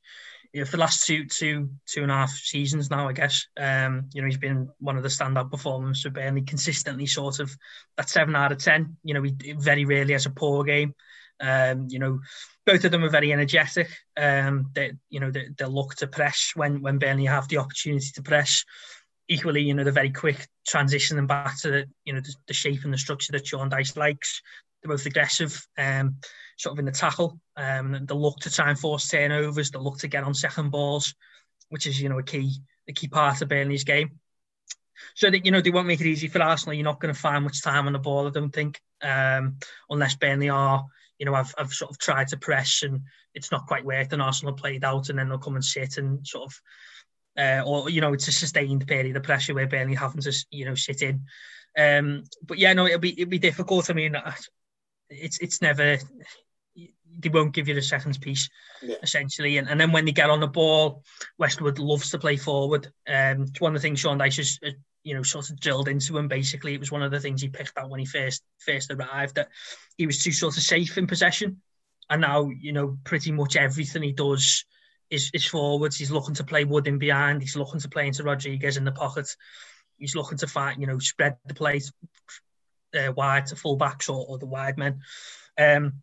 you 0.53 0.61
know, 0.61 0.65
for 0.65 0.77
the 0.77 0.81
last 0.81 1.05
two, 1.05 1.25
two, 1.25 1.71
two 1.85 2.03
and 2.03 2.11
a 2.11 2.15
half 2.15 2.31
seasons 2.31 2.89
now, 2.89 3.09
I 3.09 3.13
guess. 3.13 3.47
Um, 3.59 4.09
you 4.13 4.21
know, 4.21 4.27
he's 4.27 4.37
been 4.37 4.69
one 4.79 4.95
of 4.95 5.03
the 5.03 5.09
standout 5.09 5.51
performers 5.51 6.03
for 6.03 6.09
Burnley, 6.11 6.43
consistently 6.43 7.07
sort 7.07 7.39
of 7.39 7.53
that 7.97 8.07
seven 8.07 8.35
out 8.35 8.53
of 8.53 8.59
ten. 8.59 8.95
You 9.03 9.15
know, 9.15 9.23
he 9.23 9.53
very 9.53 9.83
rarely 9.83 10.13
has 10.13 10.25
a 10.25 10.29
poor 10.29 10.63
game. 10.63 10.93
Um, 11.41 11.87
you 11.89 11.99
know, 11.99 12.21
both 12.65 12.85
of 12.85 12.91
them 12.91 13.03
are 13.03 13.09
very 13.09 13.33
energetic. 13.33 13.89
Um, 14.15 14.71
they, 14.73 14.93
you 15.09 15.19
know, 15.19 15.31
they, 15.31 15.49
they 15.57 15.65
look 15.65 15.95
to 15.95 16.07
press 16.07 16.51
when 16.55 16.81
when 16.81 16.99
Burnley 16.99 17.25
have 17.25 17.47
the 17.47 17.57
opportunity 17.57 18.07
to 18.15 18.21
press. 18.21 18.65
Equally, 19.29 19.61
you 19.61 19.73
know, 19.73 19.83
they're 19.83 19.93
very 19.93 20.11
quick 20.11 20.47
transitioning 20.67 21.27
back 21.27 21.57
to 21.61 21.71
the, 21.71 21.85
you 22.03 22.13
know, 22.13 22.19
the, 22.19 22.35
the 22.47 22.53
shape 22.53 22.83
and 22.83 22.93
the 22.93 22.97
structure 22.97 23.31
that 23.31 23.47
Sean 23.47 23.69
Dyche 23.69 23.95
likes. 23.95 24.41
They're 24.81 24.91
both 24.91 25.05
aggressive. 25.05 25.65
Um, 25.77 26.17
sort 26.57 26.73
of 26.73 26.79
in 26.79 26.85
the 26.85 26.91
tackle. 26.91 27.39
Um, 27.55 28.05
they 28.05 28.15
look 28.15 28.39
to 28.41 28.51
try 28.51 28.69
and 28.69 28.79
force 28.79 29.07
turnovers. 29.07 29.71
They 29.71 29.79
look 29.79 29.99
to 29.99 30.07
get 30.07 30.23
on 30.23 30.33
second 30.33 30.71
balls, 30.71 31.13
which 31.69 31.87
is 31.87 32.01
you 32.01 32.09
know 32.09 32.19
a 32.19 32.23
key 32.23 32.55
a 32.87 32.93
key 32.93 33.07
part 33.07 33.41
of 33.41 33.49
Burnley's 33.49 33.83
game. 33.83 34.19
So 35.15 35.29
that 35.29 35.45
you 35.45 35.51
know 35.51 35.61
they 35.61 35.71
won't 35.71 35.87
make 35.87 36.01
it 36.01 36.07
easy 36.07 36.27
for 36.27 36.41
Arsenal. 36.41 36.73
You're 36.73 36.83
not 36.83 36.99
going 36.99 37.13
to 37.13 37.19
find 37.19 37.43
much 37.43 37.61
time 37.61 37.87
on 37.87 37.93
the 37.93 37.99
ball, 37.99 38.27
I 38.27 38.31
don't 38.31 38.53
think, 38.53 38.81
um, 39.01 39.57
unless 39.89 40.15
Burnley 40.15 40.49
are. 40.49 40.85
You 41.19 41.25
know, 41.25 41.35
I've, 41.35 41.53
I've 41.57 41.73
sort 41.73 41.91
of 41.91 41.97
tried 41.99 42.27
to 42.29 42.37
press 42.37 42.83
and 42.83 43.01
it's 43.33 43.51
not 43.51 43.67
quite 43.67 43.85
worked. 43.85 44.13
And 44.13 44.21
Arsenal 44.21 44.53
played 44.53 44.83
out, 44.83 45.09
and 45.09 45.17
then 45.17 45.29
they'll 45.29 45.37
come 45.37 45.55
and 45.55 45.65
sit 45.65 45.97
and 45.97 46.25
sort 46.25 46.45
of, 46.45 46.61
uh, 47.37 47.63
or 47.65 47.89
you 47.89 48.01
know, 48.01 48.13
it's 48.13 48.27
a 48.27 48.31
sustained 48.31 48.85
period 48.87 49.15
of 49.15 49.23
pressure 49.23 49.53
where 49.53 49.67
Burnley 49.67 49.95
having 49.95 50.21
to 50.21 50.45
you 50.51 50.65
know 50.65 50.75
sit 50.75 51.01
in. 51.01 51.25
Um, 51.77 52.23
but 52.43 52.57
yeah, 52.59 52.73
no, 52.73 52.85
it'll 52.85 52.99
be 52.99 53.19
it'll 53.19 53.29
be 53.29 53.39
difficult. 53.39 53.89
I 53.89 53.93
mean, 53.93 54.15
it's 55.09 55.39
it's 55.39 55.61
never 55.61 55.97
they 57.19 57.29
won't 57.29 57.53
give 57.53 57.67
you 57.67 57.75
the 57.75 57.81
seconds 57.81 58.17
piece 58.17 58.49
yeah. 58.81 58.95
essentially. 59.03 59.57
And, 59.57 59.69
and 59.69 59.79
then 59.79 59.91
when 59.91 60.05
they 60.05 60.11
get 60.11 60.29
on 60.29 60.39
the 60.39 60.47
ball, 60.47 61.03
Westwood 61.37 61.79
loves 61.79 62.11
to 62.11 62.19
play 62.19 62.37
forward. 62.37 62.87
Um, 63.07 63.43
it's 63.43 63.61
one 63.61 63.75
of 63.75 63.81
the 63.81 63.87
things 63.87 63.99
Sean 63.99 64.19
Dyche 64.19 64.37
has, 64.37 64.59
uh, 64.65 64.71
you 65.03 65.13
know, 65.13 65.23
sort 65.23 65.49
of 65.49 65.59
drilled 65.59 65.87
into 65.87 66.17
him. 66.17 66.27
Basically, 66.27 66.73
it 66.73 66.79
was 66.79 66.91
one 66.91 67.03
of 67.03 67.11
the 67.11 67.19
things 67.19 67.41
he 67.41 67.49
picked 67.49 67.77
out 67.77 67.89
when 67.89 67.99
he 67.99 68.05
first 68.05 68.43
first 68.57 68.91
arrived 68.91 69.35
that 69.35 69.49
he 69.97 70.05
was 70.05 70.23
too 70.23 70.31
sort 70.31 70.57
of 70.57 70.63
safe 70.63 70.97
in 70.97 71.07
possession. 71.07 71.61
and 72.09 72.21
now 72.21 72.49
you 72.49 72.73
know 72.73 72.97
pretty 73.03 73.31
much 73.31 73.55
everything 73.55 74.03
he 74.03 74.13
does 74.13 74.65
is, 75.09 75.29
is 75.33 75.45
forwards. 75.45 75.97
He's 75.97 76.11
looking 76.11 76.35
to 76.35 76.43
play 76.43 76.65
Wood 76.65 76.87
in 76.87 76.97
behind. 76.97 77.41
He's 77.41 77.55
looking 77.55 77.79
to 77.81 77.89
play 77.89 78.07
into 78.07 78.23
Rodriguez 78.23 78.77
in 78.77 78.83
the 78.83 78.91
pocket. 78.91 79.27
He's 79.97 80.15
looking 80.15 80.39
to 80.39 80.47
fight, 80.47 80.79
you 80.79 80.87
know, 80.87 80.99
spread 80.99 81.37
the 81.45 81.53
play 81.53 81.81
uh, 82.97 83.13
wide 83.13 83.45
to 83.47 83.55
fullbacks 83.55 84.09
or, 84.09 84.25
or 84.27 84.37
the 84.37 84.45
wide 84.45 84.77
men. 84.77 85.01
Um, 85.57 86.01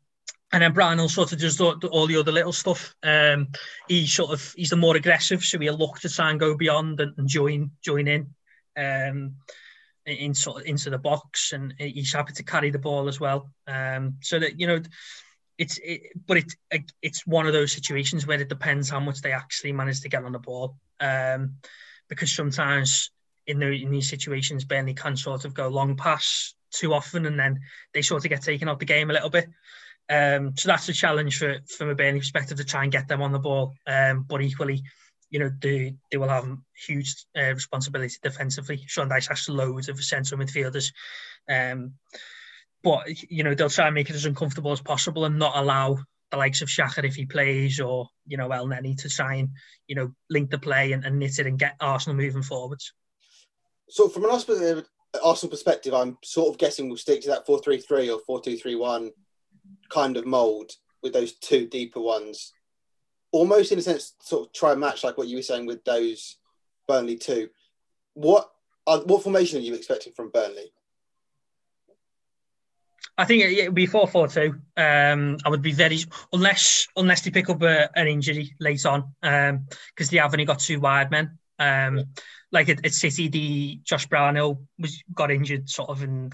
and 0.52 0.62
then 0.62 0.72
Brownhill 0.72 1.08
sort 1.08 1.32
of 1.32 1.38
does 1.38 1.60
all 1.60 2.06
the 2.06 2.16
other 2.16 2.32
little 2.32 2.52
stuff. 2.52 2.94
Um, 3.02 3.48
he's 3.88 4.12
sort 4.12 4.32
of 4.32 4.52
he's 4.56 4.70
the 4.70 4.76
more 4.76 4.96
aggressive, 4.96 5.44
so 5.44 5.58
he'll 5.58 5.76
look 5.76 6.00
to 6.00 6.08
try 6.08 6.30
and 6.30 6.40
go 6.40 6.56
beyond 6.56 7.00
and, 7.00 7.14
and 7.18 7.28
join 7.28 7.70
join 7.82 8.08
in. 8.08 8.34
Um, 8.76 9.36
in 10.06 10.34
sort 10.34 10.62
of 10.62 10.66
into 10.66 10.90
the 10.90 10.98
box, 10.98 11.52
and 11.52 11.74
he's 11.78 12.12
happy 12.12 12.32
to 12.32 12.42
carry 12.42 12.70
the 12.70 12.78
ball 12.78 13.08
as 13.08 13.20
well. 13.20 13.50
Um, 13.66 14.16
so 14.22 14.38
that 14.38 14.58
you 14.58 14.66
know, 14.66 14.80
it's 15.58 15.78
it, 15.82 16.02
but 16.26 16.38
it's 16.38 16.56
it's 17.02 17.26
one 17.26 17.46
of 17.46 17.52
those 17.52 17.72
situations 17.72 18.26
where 18.26 18.40
it 18.40 18.48
depends 18.48 18.88
how 18.88 19.00
much 19.00 19.20
they 19.20 19.32
actually 19.32 19.72
manage 19.72 20.00
to 20.00 20.08
get 20.08 20.24
on 20.24 20.32
the 20.32 20.38
ball. 20.38 20.76
Um, 21.00 21.56
because 22.08 22.34
sometimes 22.34 23.10
in 23.46 23.58
the 23.58 23.70
in 23.70 23.90
these 23.90 24.08
situations, 24.08 24.64
Burnley 24.64 24.94
can 24.94 25.16
sort 25.16 25.44
of 25.44 25.54
go 25.54 25.68
long 25.68 25.96
pass 25.96 26.54
too 26.70 26.94
often, 26.94 27.26
and 27.26 27.38
then 27.38 27.60
they 27.92 28.02
sort 28.02 28.24
of 28.24 28.30
get 28.30 28.42
taken 28.42 28.68
out 28.68 28.78
the 28.78 28.84
game 28.86 29.10
a 29.10 29.14
little 29.14 29.30
bit. 29.30 29.48
Um, 30.08 30.56
so 30.56 30.68
that's 30.68 30.88
a 30.88 30.92
challenge 30.92 31.38
for 31.38 31.58
from 31.76 31.88
a 31.88 31.94
Burnley 31.94 32.20
perspective 32.20 32.58
to 32.58 32.64
try 32.64 32.82
and 32.82 32.92
get 32.92 33.06
them 33.06 33.22
on 33.22 33.32
the 33.32 33.38
ball. 33.38 33.74
Um, 33.86 34.24
but 34.28 34.42
equally, 34.42 34.82
you 35.30 35.38
know, 35.38 35.50
they, 35.60 35.94
they 36.10 36.18
will 36.18 36.28
have 36.28 36.46
huge 36.86 37.24
uh, 37.38 37.54
responsibility 37.54 38.16
defensively. 38.22 38.82
Sean 38.86 39.08
Dyche 39.08 39.28
has 39.28 39.48
loads 39.48 39.88
of 39.88 40.02
central 40.02 40.40
midfielders. 40.40 40.92
Um, 41.48 41.94
but, 42.82 43.06
you 43.30 43.44
know, 43.44 43.54
they'll 43.54 43.70
try 43.70 43.86
and 43.86 43.94
make 43.94 44.10
it 44.10 44.16
as 44.16 44.24
uncomfortable 44.24 44.72
as 44.72 44.80
possible 44.80 45.24
and 45.24 45.38
not 45.38 45.56
allow 45.56 45.98
the 46.30 46.36
likes 46.36 46.62
of 46.62 46.68
Xhaka 46.68 47.04
if 47.04 47.14
he 47.14 47.26
plays 47.26 47.80
or, 47.80 48.08
you 48.26 48.36
know, 48.36 48.48
Elneny 48.48 48.96
to 49.02 49.08
try 49.08 49.36
and, 49.36 49.50
you 49.86 49.94
know, 49.94 50.12
link 50.28 50.50
the 50.50 50.58
play 50.58 50.92
and, 50.92 51.04
and 51.04 51.18
knit 51.18 51.38
it 51.38 51.46
and 51.46 51.58
get 51.58 51.76
Arsenal 51.80 52.16
moving 52.16 52.42
forwards. 52.42 52.92
So 53.88 54.08
from 54.08 54.24
an 54.24 54.30
Arsenal 54.30 55.50
perspective, 55.50 55.94
I'm 55.94 56.18
sort 56.24 56.52
of 56.52 56.58
guessing 56.58 56.88
we'll 56.88 56.98
stick 56.98 57.22
to 57.22 57.28
that 57.28 57.46
4-3-3 57.46 58.20
or 58.28 58.40
4-2-3-1 58.40 59.10
kind 59.90 60.16
of 60.16 60.26
mould 60.26 60.72
with 61.02 61.12
those 61.12 61.32
two 61.32 61.66
deeper 61.66 62.00
ones 62.00 62.52
almost 63.32 63.72
in 63.72 63.78
a 63.78 63.82
sense 63.82 64.14
sort 64.20 64.46
of 64.46 64.52
try 64.52 64.72
and 64.72 64.80
match 64.80 65.04
like 65.04 65.16
what 65.16 65.28
you 65.28 65.36
were 65.36 65.42
saying 65.42 65.66
with 65.66 65.84
those 65.84 66.36
Burnley 66.86 67.16
two. 67.16 67.48
What 68.14 68.50
are, 68.86 69.00
what 69.00 69.22
formation 69.22 69.58
are 69.58 69.62
you 69.62 69.74
expecting 69.74 70.12
from 70.12 70.30
Burnley? 70.30 70.72
I 73.16 73.26
think 73.26 73.42
it, 73.42 73.66
would 73.66 73.74
be 73.74 73.86
four 73.86 74.08
four 74.08 74.28
two. 74.28 74.54
Um, 74.76 75.36
I 75.44 75.50
would 75.50 75.62
be 75.62 75.72
very 75.72 76.00
unless 76.32 76.88
unless 76.96 77.20
they 77.20 77.30
pick 77.30 77.50
up 77.50 77.62
a, 77.62 77.90
an 77.96 78.08
injury 78.08 78.54
late 78.60 78.86
on, 78.86 79.14
because 79.20 79.50
um, 79.50 79.66
they 80.10 80.16
have 80.16 80.32
only 80.32 80.46
got 80.46 80.58
two 80.58 80.80
wide 80.80 81.10
men. 81.10 81.38
Um, 81.58 81.98
yeah. 81.98 82.04
Like 82.52 82.68
at, 82.70 82.84
at, 82.84 82.92
City, 82.94 83.28
the 83.28 83.80
Josh 83.84 84.06
Brownhill 84.06 84.62
was 84.78 85.02
got 85.14 85.30
injured 85.30 85.68
sort 85.68 85.90
of 85.90 86.02
in 86.02 86.32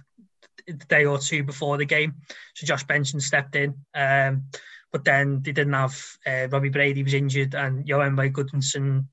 the 0.66 0.74
day 0.74 1.04
or 1.04 1.18
two 1.18 1.42
before 1.42 1.76
the 1.76 1.84
game, 1.84 2.14
so 2.54 2.66
Josh 2.66 2.84
Benson 2.84 3.20
stepped 3.20 3.56
in. 3.56 3.74
Um, 3.92 4.44
but 4.92 5.04
then 5.04 5.42
they 5.42 5.52
didn't 5.52 5.72
have 5.72 6.00
uh, 6.26 6.48
Robbie 6.50 6.68
Brady 6.68 7.02
was 7.02 7.14
injured 7.14 7.54
and 7.54 7.86
Johann 7.86 8.16
Berg 8.16 8.32
Gudmundsson, 8.32 9.06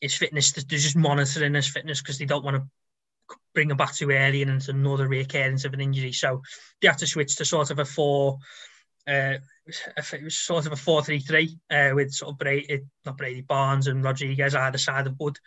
his 0.00 0.14
fitness, 0.14 0.52
they're 0.52 0.78
just 0.78 0.96
monitoring 0.96 1.54
his 1.54 1.68
fitness 1.68 2.00
because 2.00 2.18
they 2.18 2.24
don't 2.24 2.44
want 2.44 2.56
to 2.56 2.68
bring 3.54 3.70
him 3.70 3.76
back 3.76 3.94
too 3.94 4.10
early 4.10 4.42
and 4.42 4.50
it's 4.50 4.68
another 4.68 5.08
reoccurrence 5.08 5.64
of 5.64 5.74
an 5.74 5.80
injury. 5.80 6.12
So 6.12 6.42
they 6.80 6.88
have 6.88 6.98
to 6.98 7.06
switch 7.06 7.36
to 7.36 7.44
sort 7.44 7.70
of 7.70 7.78
a 7.78 7.84
four, 7.84 8.38
uh, 9.06 9.38
it 9.66 10.24
was 10.24 10.36
sort 10.36 10.66
of 10.66 10.72
a 10.72 10.76
four-three-three 10.76 11.58
uh, 11.70 11.90
with 11.94 12.12
sort 12.12 12.32
of 12.32 12.38
Brady, 12.38 12.82
not 13.04 13.18
Brady 13.18 13.42
Barnes 13.42 13.86
and 13.86 14.04
Rodriguez 14.04 14.54
either 14.54 14.78
side 14.78 15.06
of 15.06 15.18
Wood. 15.18 15.38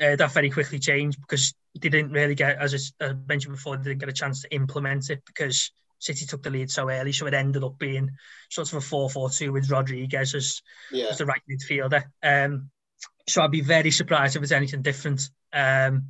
Uh, 0.00 0.16
that 0.16 0.32
very 0.32 0.50
quickly 0.50 0.80
changed 0.80 1.20
because 1.20 1.54
they 1.80 1.88
didn't 1.88 2.10
really 2.10 2.34
get, 2.34 2.58
as 2.58 2.92
I 3.00 3.12
mentioned 3.28 3.54
before, 3.54 3.76
they 3.76 3.84
didn't 3.84 4.00
get 4.00 4.08
a 4.08 4.12
chance 4.12 4.42
to 4.42 4.52
implement 4.52 5.10
it 5.10 5.22
because 5.24 5.70
City 6.04 6.26
took 6.26 6.42
the 6.42 6.50
lead 6.50 6.70
so 6.70 6.90
early, 6.90 7.12
so 7.12 7.26
it 7.26 7.34
ended 7.34 7.64
up 7.64 7.78
being 7.78 8.10
sort 8.50 8.72
of 8.72 8.78
a 8.78 8.86
4-4-2 8.86 9.52
with 9.52 9.70
Rodriguez 9.70 10.34
as, 10.34 10.62
yeah. 10.92 11.06
as 11.06 11.18
the 11.18 11.26
right 11.26 11.40
midfielder. 11.50 12.04
Um, 12.22 12.70
so 13.26 13.42
I'd 13.42 13.50
be 13.50 13.62
very 13.62 13.90
surprised 13.90 14.36
if 14.36 14.42
it's 14.42 14.52
anything 14.52 14.82
different. 14.82 15.30
Um, 15.52 16.08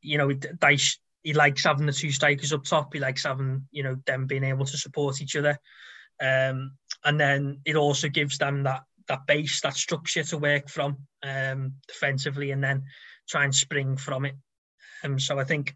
you 0.00 0.18
know, 0.18 0.28
Dyche, 0.28 0.98
he 1.22 1.32
likes 1.32 1.64
having 1.64 1.86
the 1.86 1.92
two 1.92 2.12
strikers 2.12 2.52
up 2.52 2.64
top. 2.64 2.92
He 2.92 3.00
likes 3.00 3.24
having, 3.24 3.66
you 3.72 3.82
know, 3.82 3.96
them 4.06 4.26
being 4.26 4.44
able 4.44 4.66
to 4.66 4.76
support 4.76 5.20
each 5.20 5.36
other. 5.36 5.58
Um, 6.22 6.76
and 7.04 7.18
then 7.18 7.60
it 7.64 7.76
also 7.76 8.08
gives 8.08 8.38
them 8.38 8.62
that 8.64 8.84
that 9.08 9.26
base, 9.26 9.60
that 9.60 9.76
structure 9.76 10.22
to 10.22 10.38
work 10.38 10.68
from 10.68 10.96
um, 11.22 11.74
defensively, 11.86 12.52
and 12.52 12.62
then 12.62 12.84
try 13.28 13.44
and 13.44 13.54
spring 13.54 13.96
from 13.96 14.24
it. 14.24 14.34
Um, 15.02 15.18
so 15.18 15.38
I 15.38 15.44
think 15.44 15.74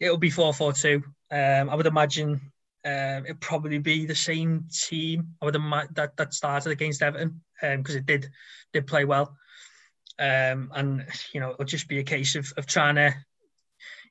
it'll 0.00 0.18
be 0.18 0.30
4-4-2. 0.30 0.96
Um, 1.30 1.70
I 1.70 1.74
would 1.74 1.86
imagine 1.86 2.40
um, 2.84 3.24
it'd 3.24 3.40
probably 3.40 3.78
be 3.78 4.06
the 4.06 4.14
same 4.14 4.66
team 4.72 5.34
I 5.42 5.46
would 5.46 5.56
imagine 5.56 5.92
that, 5.94 6.16
that 6.16 6.34
started 6.34 6.70
against 6.70 7.02
Everton 7.02 7.40
because 7.60 7.94
um, 7.94 7.98
it 7.98 8.06
did 8.06 8.30
did 8.72 8.86
play 8.86 9.04
well. 9.04 9.36
Um, 10.18 10.70
and 10.74 11.06
you 11.32 11.40
know 11.40 11.50
it'll 11.50 11.64
just 11.64 11.88
be 11.88 11.98
a 11.98 12.04
case 12.04 12.34
of, 12.34 12.52
of 12.56 12.66
trying 12.66 12.96
to 12.96 13.14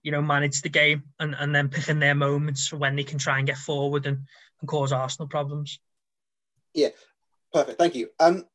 you 0.04 0.12
know 0.12 0.22
manage 0.22 0.62
the 0.62 0.70
game 0.70 1.04
and, 1.20 1.36
and 1.38 1.54
then 1.54 1.70
picking 1.70 2.00
their 2.00 2.16
moments 2.16 2.68
for 2.68 2.78
when 2.78 2.96
they 2.96 3.04
can 3.04 3.18
try 3.18 3.38
and 3.38 3.48
get 3.48 3.58
forward 3.58 4.06
and, 4.06 4.20
and 4.60 4.68
cause 4.68 4.92
Arsenal 4.92 5.28
problems. 5.28 5.80
Yeah, 6.74 6.90
perfect. 7.54 7.80
Thank 7.80 7.96
you. 7.96 8.10
Um, 8.20 8.46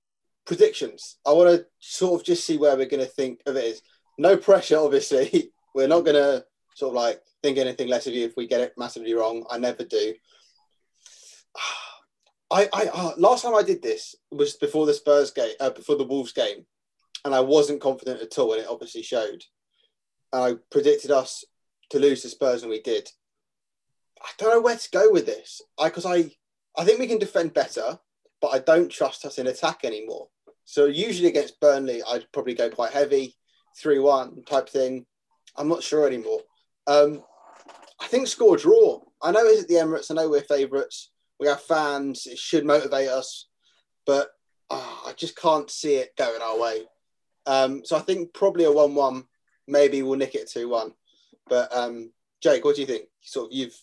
predictions. 0.47 1.17
I 1.27 1.33
want 1.33 1.51
to 1.51 1.67
sort 1.79 2.21
of 2.21 2.27
just 2.27 2.45
see 2.45 2.57
where 2.57 2.77
we're 2.77 2.87
going 2.87 3.05
to 3.05 3.07
think 3.07 3.41
of 3.47 3.57
it. 3.57 3.65
Is 3.65 3.83
no 4.19 4.37
pressure, 4.37 4.79
obviously. 4.79 5.53
We're 5.75 5.89
not 5.89 6.05
going 6.05 6.17
to 6.17 6.45
sort 6.75 6.91
of 6.91 6.97
like 6.97 7.23
think 7.43 7.59
anything 7.59 7.89
less 7.89 8.07
of 8.07 8.15
you 8.15 8.25
if 8.25 8.37
we 8.37 8.47
get 8.47 8.61
it 8.61 8.75
massively 8.77 9.15
wrong. 9.15 9.45
I 9.51 9.59
never 9.59 9.85
do. 9.85 10.15
I, 12.51 12.69
I 12.73 12.87
uh, 12.93 13.13
last 13.17 13.43
time 13.43 13.55
I 13.55 13.63
did 13.63 13.83
this 13.83 14.15
was 14.31 14.57
before 14.57 14.85
the 14.85 14.93
Spurs 14.93 15.31
game, 15.31 15.55
uh, 15.59 15.71
before 15.71 15.97
the 15.97 16.05
Wolves 16.05 16.33
game, 16.33 16.67
and 17.25 17.35
I 17.35 17.41
wasn't 17.41 17.81
confident 17.81 18.21
at 18.21 18.39
all, 18.39 18.53
and 18.53 18.61
it 18.63 18.69
obviously 18.69 19.03
showed. 19.03 19.43
I 20.35 20.57
predicted 20.71 21.11
us 21.11 21.45
to 21.91 21.99
lose 21.99 22.23
to 22.23 22.29
Spurs, 22.29 22.63
and 22.63 22.71
we 22.71 22.83
did. 22.83 23.09
I 24.21 24.29
don't 24.39 24.51
know 24.51 24.61
where 24.61 24.77
to 24.77 24.91
go 24.91 25.11
with 25.11 25.25
this. 25.25 25.63
I 25.79 25.89
because 25.89 26.05
I 26.05 26.31
I 26.77 26.85
think 26.85 26.99
we 26.99 27.07
can 27.07 27.19
defend 27.19 27.55
better, 27.55 27.99
but 28.41 28.49
I 28.49 28.59
don't 28.59 28.91
trust 28.91 29.25
us 29.25 29.39
in 29.39 29.47
attack 29.47 29.81
anymore. 29.85 30.29
So 30.65 30.87
usually 30.87 31.29
against 31.29 31.61
Burnley, 31.61 32.03
I'd 32.07 32.31
probably 32.33 32.55
go 32.55 32.71
quite 32.71 32.93
heavy, 32.93 33.35
three 33.77 33.99
one 33.99 34.43
type 34.45 34.69
thing. 34.69 35.07
I'm 35.57 35.69
not 35.69 35.83
sure 35.83 36.07
anymore. 36.07 36.41
Um, 36.87 37.23
I 38.03 38.07
think 38.09 38.27
score 38.27 38.57
draw. 38.57 39.01
I 39.23 39.31
know 39.31 39.45
it's 39.45 39.63
at 39.63 39.69
the 39.69 39.75
Emirates. 39.75 40.11
I 40.11 40.15
know 40.15 40.29
we're 40.29 40.43
favourites. 40.43 41.11
We 41.39 41.47
have 41.47 41.63
fans. 41.63 42.27
It 42.27 42.37
should 42.37 42.67
motivate 42.67 43.09
us, 43.09 43.47
but 44.05 44.31
uh, 44.71 44.97
I 45.07 45.13
just 45.17 45.37
can't 45.37 45.71
see 45.71 45.95
it 45.95 46.17
going 46.17 46.43
our 46.43 46.59
way. 46.59 46.83
Um, 47.47 47.83
so 47.85 47.97
I 47.97 48.01
think 48.01 48.35
probably 48.35 48.65
a 48.65 48.73
one-one. 48.73 49.25
Maybe 49.69 50.03
we'll 50.03 50.19
nick 50.19 50.35
it 50.35 50.51
two-one. 50.51 50.95
But 51.49 51.75
um, 51.75 52.13
Jake, 52.43 52.65
what 52.65 52.75
do 52.75 52.81
you 52.81 52.87
think? 52.87 53.05
Sort 53.21 53.47
of, 53.47 53.53
you've 53.53 53.77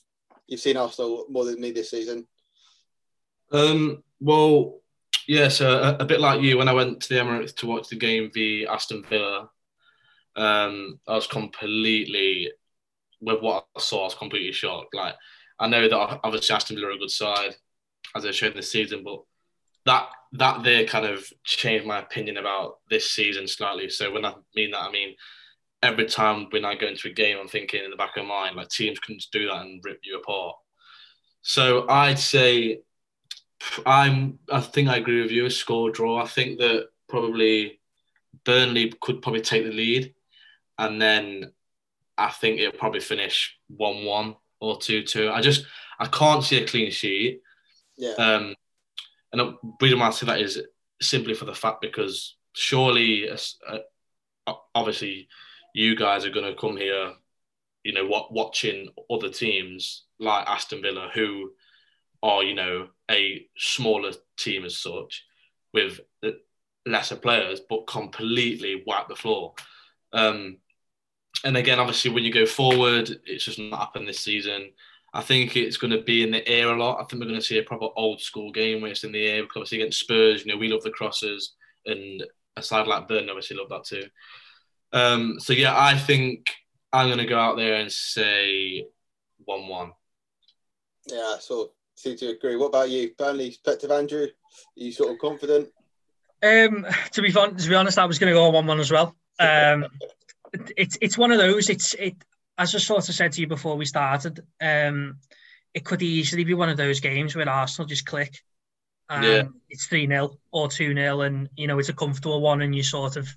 you've 0.47 0.59
seen 0.59 0.77
Arsenal 0.77 1.25
more 1.29 1.45
than 1.45 1.61
me 1.61 1.71
this 1.71 1.91
season. 1.91 2.27
Um, 3.51 4.03
well. 4.19 4.75
So 5.49 5.69
a, 5.69 5.97
a, 6.03 6.05
bit 6.05 6.19
like 6.19 6.41
you, 6.41 6.57
when 6.57 6.67
I 6.67 6.73
went 6.73 7.01
to 7.01 7.09
the 7.09 7.19
Emirates 7.19 7.55
to 7.57 7.67
watch 7.67 7.87
the 7.87 7.95
game 7.95 8.31
v 8.33 8.65
Aston 8.65 9.03
Villa, 9.07 9.47
um, 10.35 10.99
I 11.07 11.13
was 11.13 11.27
completely 11.27 12.51
with 13.21 13.41
what 13.41 13.65
I 13.75 13.79
saw, 13.79 14.01
I 14.01 14.05
was 14.05 14.15
completely 14.15 14.51
shocked. 14.51 14.93
Like, 14.93 15.15
I 15.59 15.67
know 15.67 15.87
that 15.87 16.19
obviously 16.23 16.55
Aston 16.55 16.77
Villa 16.77 16.89
are 16.89 16.91
a 16.91 16.97
good 16.97 17.11
side, 17.11 17.55
as 18.15 18.23
they 18.23 18.31
showed 18.31 18.55
this 18.55 18.71
season, 18.71 19.03
but 19.03 19.21
that 19.85 20.09
that 20.33 20.63
there 20.63 20.85
kind 20.85 21.05
of 21.05 21.25
changed 21.43 21.85
my 21.85 21.99
opinion 21.99 22.37
about 22.37 22.77
this 22.89 23.11
season 23.11 23.47
slightly. 23.47 23.89
So 23.89 24.11
when 24.11 24.25
I 24.25 24.33
mean 24.55 24.71
that, 24.71 24.83
I 24.83 24.91
mean 24.91 25.15
every 25.81 26.05
time 26.05 26.47
when 26.51 26.65
I 26.65 26.75
go 26.75 26.87
into 26.87 27.07
a 27.07 27.13
game, 27.13 27.37
I'm 27.39 27.47
thinking 27.47 27.83
in 27.83 27.91
the 27.91 27.97
back 27.97 28.17
of 28.17 28.25
my 28.25 28.43
mind, 28.43 28.55
like 28.55 28.69
teams 28.69 28.99
can 28.99 29.17
do 29.31 29.47
that 29.47 29.61
and 29.61 29.81
rip 29.83 29.99
you 30.03 30.17
apart. 30.17 30.55
So 31.41 31.87
I'd 31.89 32.19
say 32.19 32.81
I'm. 33.85 34.39
I 34.51 34.61
think 34.61 34.89
I 34.89 34.97
agree 34.97 35.21
with 35.21 35.31
you. 35.31 35.45
A 35.45 35.51
score 35.51 35.91
draw. 35.91 36.21
I 36.21 36.27
think 36.27 36.59
that 36.59 36.87
probably 37.07 37.79
Burnley 38.45 38.93
could 39.01 39.21
probably 39.21 39.41
take 39.41 39.65
the 39.65 39.71
lead, 39.71 40.13
and 40.77 41.01
then 41.01 41.51
I 42.19 42.29
think 42.29 42.59
it'll 42.59 42.77
probably 42.77 42.99
finish 42.99 43.57
one-one 43.67 44.35
or 44.59 44.77
two-two. 44.77 45.29
I 45.31 45.41
just 45.41 45.65
I 45.99 46.05
can't 46.05 46.43
see 46.43 46.57
a 46.57 46.67
clean 46.67 46.91
sheet. 46.91 47.41
Yeah. 47.97 48.13
Um, 48.13 48.55
and 49.31 49.41
the 49.41 49.57
reason 49.81 49.99
why 49.99 50.07
I 50.07 50.11
say 50.11 50.25
that 50.25 50.41
is 50.41 50.61
simply 51.01 51.33
for 51.33 51.45
the 51.45 51.53
fact 51.53 51.81
because 51.81 52.35
surely, 52.53 53.29
uh, 53.29 54.53
obviously, 54.73 55.27
you 55.73 55.95
guys 55.95 56.25
are 56.25 56.31
going 56.31 56.51
to 56.51 56.59
come 56.59 56.77
here, 56.77 57.13
you 57.83 57.93
know, 57.93 58.07
what 58.07 58.33
watching 58.33 58.89
other 59.09 59.29
teams 59.29 60.03
like 60.19 60.47
Aston 60.47 60.81
Villa 60.81 61.09
who 61.13 61.51
are 62.21 62.43
you 62.43 62.53
know 62.53 62.87
a 63.09 63.45
smaller 63.57 64.11
team 64.37 64.65
as 64.65 64.77
such 64.77 65.23
with 65.73 65.99
lesser 66.85 67.15
players, 67.15 67.61
but 67.69 67.87
completely 67.87 68.83
wipe 68.85 69.07
the 69.07 69.15
floor. 69.15 69.53
Um, 70.13 70.57
and 71.43 71.57
again, 71.57 71.79
obviously, 71.79 72.11
when 72.11 72.23
you 72.23 72.31
go 72.31 72.45
forward, 72.45 73.09
it's 73.25 73.45
just 73.45 73.59
not 73.59 73.79
happened 73.79 74.07
this 74.07 74.19
season. 74.19 74.71
I 75.13 75.21
think 75.21 75.55
it's 75.55 75.77
going 75.77 75.91
to 75.91 76.03
be 76.03 76.23
in 76.23 76.31
the 76.31 76.47
air 76.47 76.69
a 76.69 76.77
lot. 76.77 76.99
I 76.99 77.03
think 77.03 77.19
we're 77.19 77.29
going 77.29 77.39
to 77.39 77.45
see 77.45 77.57
a 77.57 77.63
proper 77.63 77.87
old 77.95 78.21
school 78.21 78.51
game 78.51 78.81
where 78.81 78.91
it's 78.91 79.03
in 79.03 79.11
the 79.11 79.25
air. 79.25 79.41
Because 79.41 79.57
obviously 79.57 79.81
against 79.81 79.99
Spurs, 79.99 80.45
you 80.45 80.51
know, 80.51 80.57
we 80.57 80.67
love 80.67 80.83
the 80.83 80.91
crosses, 80.91 81.53
and 81.85 82.23
a 82.55 82.61
side 82.61 82.87
like 82.87 83.07
Burn 83.07 83.29
obviously 83.29 83.57
love 83.57 83.69
that 83.69 83.85
too. 83.85 84.03
Um, 84.91 85.39
so 85.39 85.53
yeah, 85.53 85.73
I 85.75 85.97
think 85.97 86.45
I'm 86.91 87.07
going 87.07 87.19
to 87.19 87.25
go 87.25 87.39
out 87.39 87.57
there 87.57 87.75
and 87.75 87.91
say 87.91 88.87
one-one. 89.45 89.91
Yeah, 91.07 91.35
I 91.35 91.37
sort 91.39 91.69
of 91.69 91.73
seem 91.95 92.17
to 92.17 92.29
agree. 92.29 92.55
What 92.55 92.67
about 92.67 92.89
you, 92.89 93.11
Burnley 93.17 93.49
perspective, 93.49 93.91
Andrew? 93.91 94.23
Are 94.25 94.29
you 94.75 94.91
sort 94.91 95.11
of 95.11 95.19
confident? 95.19 95.69
Um, 96.41 96.85
to 97.11 97.21
be 97.21 97.31
fun, 97.31 97.55
to 97.55 97.69
be 97.69 97.75
honest, 97.75 97.97
I 97.97 98.05
was 98.05 98.19
going 98.19 98.31
to 98.31 98.37
go 98.37 98.49
one-one 98.49 98.79
as 98.79 98.91
well. 98.91 99.15
Um, 99.39 99.85
it's 100.53 100.97
it's 101.01 101.17
one 101.17 101.31
of 101.31 101.37
those. 101.37 101.69
It's 101.69 101.93
it 101.93 102.15
as 102.57 102.75
I 102.75 102.79
sort 102.79 103.07
of 103.07 103.15
said 103.15 103.31
to 103.33 103.41
you 103.41 103.47
before 103.47 103.75
we 103.75 103.85
started. 103.85 104.41
Um, 104.61 105.17
it 105.73 105.85
could 105.85 106.01
easily 106.01 106.43
be 106.43 106.53
one 106.53 106.69
of 106.69 106.77
those 106.77 106.99
games 106.99 107.35
where 107.35 107.47
Arsenal 107.47 107.87
just 107.87 108.05
click. 108.05 108.37
And 109.09 109.25
yeah. 109.25 109.43
It's 109.69 109.87
three 109.87 110.07
0 110.07 110.37
or 110.51 110.67
two 110.67 110.93
0 110.93 111.21
and 111.21 111.49
you 111.55 111.67
know 111.67 111.79
it's 111.79 111.89
a 111.89 111.93
comfortable 111.93 112.41
one, 112.41 112.61
and 112.61 112.75
you 112.75 112.83
sort 112.83 113.17
of. 113.17 113.27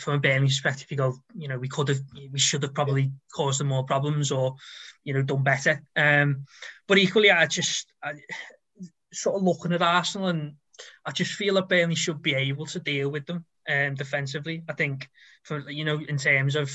From 0.00 0.14
a 0.14 0.18
Burnley 0.18 0.48
perspective, 0.48 0.90
you 0.90 0.96
go, 0.96 1.14
you 1.32 1.46
know, 1.46 1.56
we 1.56 1.68
could 1.68 1.86
have, 1.86 2.00
we 2.32 2.40
should 2.40 2.64
have 2.64 2.74
probably 2.74 3.12
caused 3.32 3.60
them 3.60 3.68
more 3.68 3.84
problems, 3.84 4.32
or, 4.32 4.56
you 5.04 5.14
know, 5.14 5.22
done 5.22 5.44
better. 5.44 5.80
Um, 5.94 6.44
but 6.88 6.98
equally, 6.98 7.30
I 7.30 7.46
just 7.46 7.86
I, 8.02 8.14
sort 9.12 9.36
of 9.36 9.44
looking 9.44 9.72
at 9.72 9.80
Arsenal, 9.80 10.26
and 10.26 10.54
I 11.06 11.12
just 11.12 11.34
feel 11.34 11.54
that 11.54 11.68
Burnley 11.68 11.94
should 11.94 12.20
be 12.20 12.34
able 12.34 12.66
to 12.66 12.80
deal 12.80 13.10
with 13.10 13.26
them 13.26 13.44
um, 13.68 13.94
defensively. 13.94 14.62
I 14.68 14.72
think 14.72 15.08
for 15.42 15.68
you 15.70 15.84
know 15.84 16.00
in 16.08 16.16
terms 16.16 16.56
of 16.56 16.72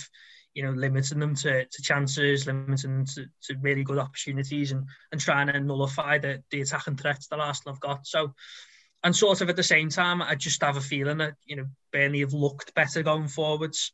you 0.54 0.64
know 0.64 0.72
limiting 0.72 1.20
them 1.20 1.36
to, 1.36 1.66
to 1.66 1.82
chances, 1.82 2.48
limiting 2.48 2.98
them 2.98 3.06
to, 3.06 3.26
to 3.44 3.60
really 3.62 3.84
good 3.84 3.98
opportunities, 3.98 4.72
and 4.72 4.86
and 5.12 5.22
trying 5.22 5.48
to 5.48 5.60
nullify 5.60 6.18
the 6.18 6.44
the 6.52 6.62
attacking 6.62 6.98
threats 6.98 7.28
that 7.28 7.40
Arsenal 7.40 7.76
have 7.76 7.82
got. 7.82 8.08
So. 8.08 8.34
And 9.04 9.16
sort 9.16 9.42
of 9.42 9.50
at 9.50 9.56
the 9.56 9.62
same 9.62 9.90
time, 9.90 10.20
I 10.20 10.34
just 10.34 10.64
have 10.64 10.78
a 10.78 10.82
feeling 10.82 11.20
that 11.20 11.36
you 11.46 11.58
know 11.58 11.66
Burnley 11.94 12.22
have 12.22 12.34
looked 12.34 12.74
better 12.74 13.04
going 13.04 13.28
forwards, 13.28 13.92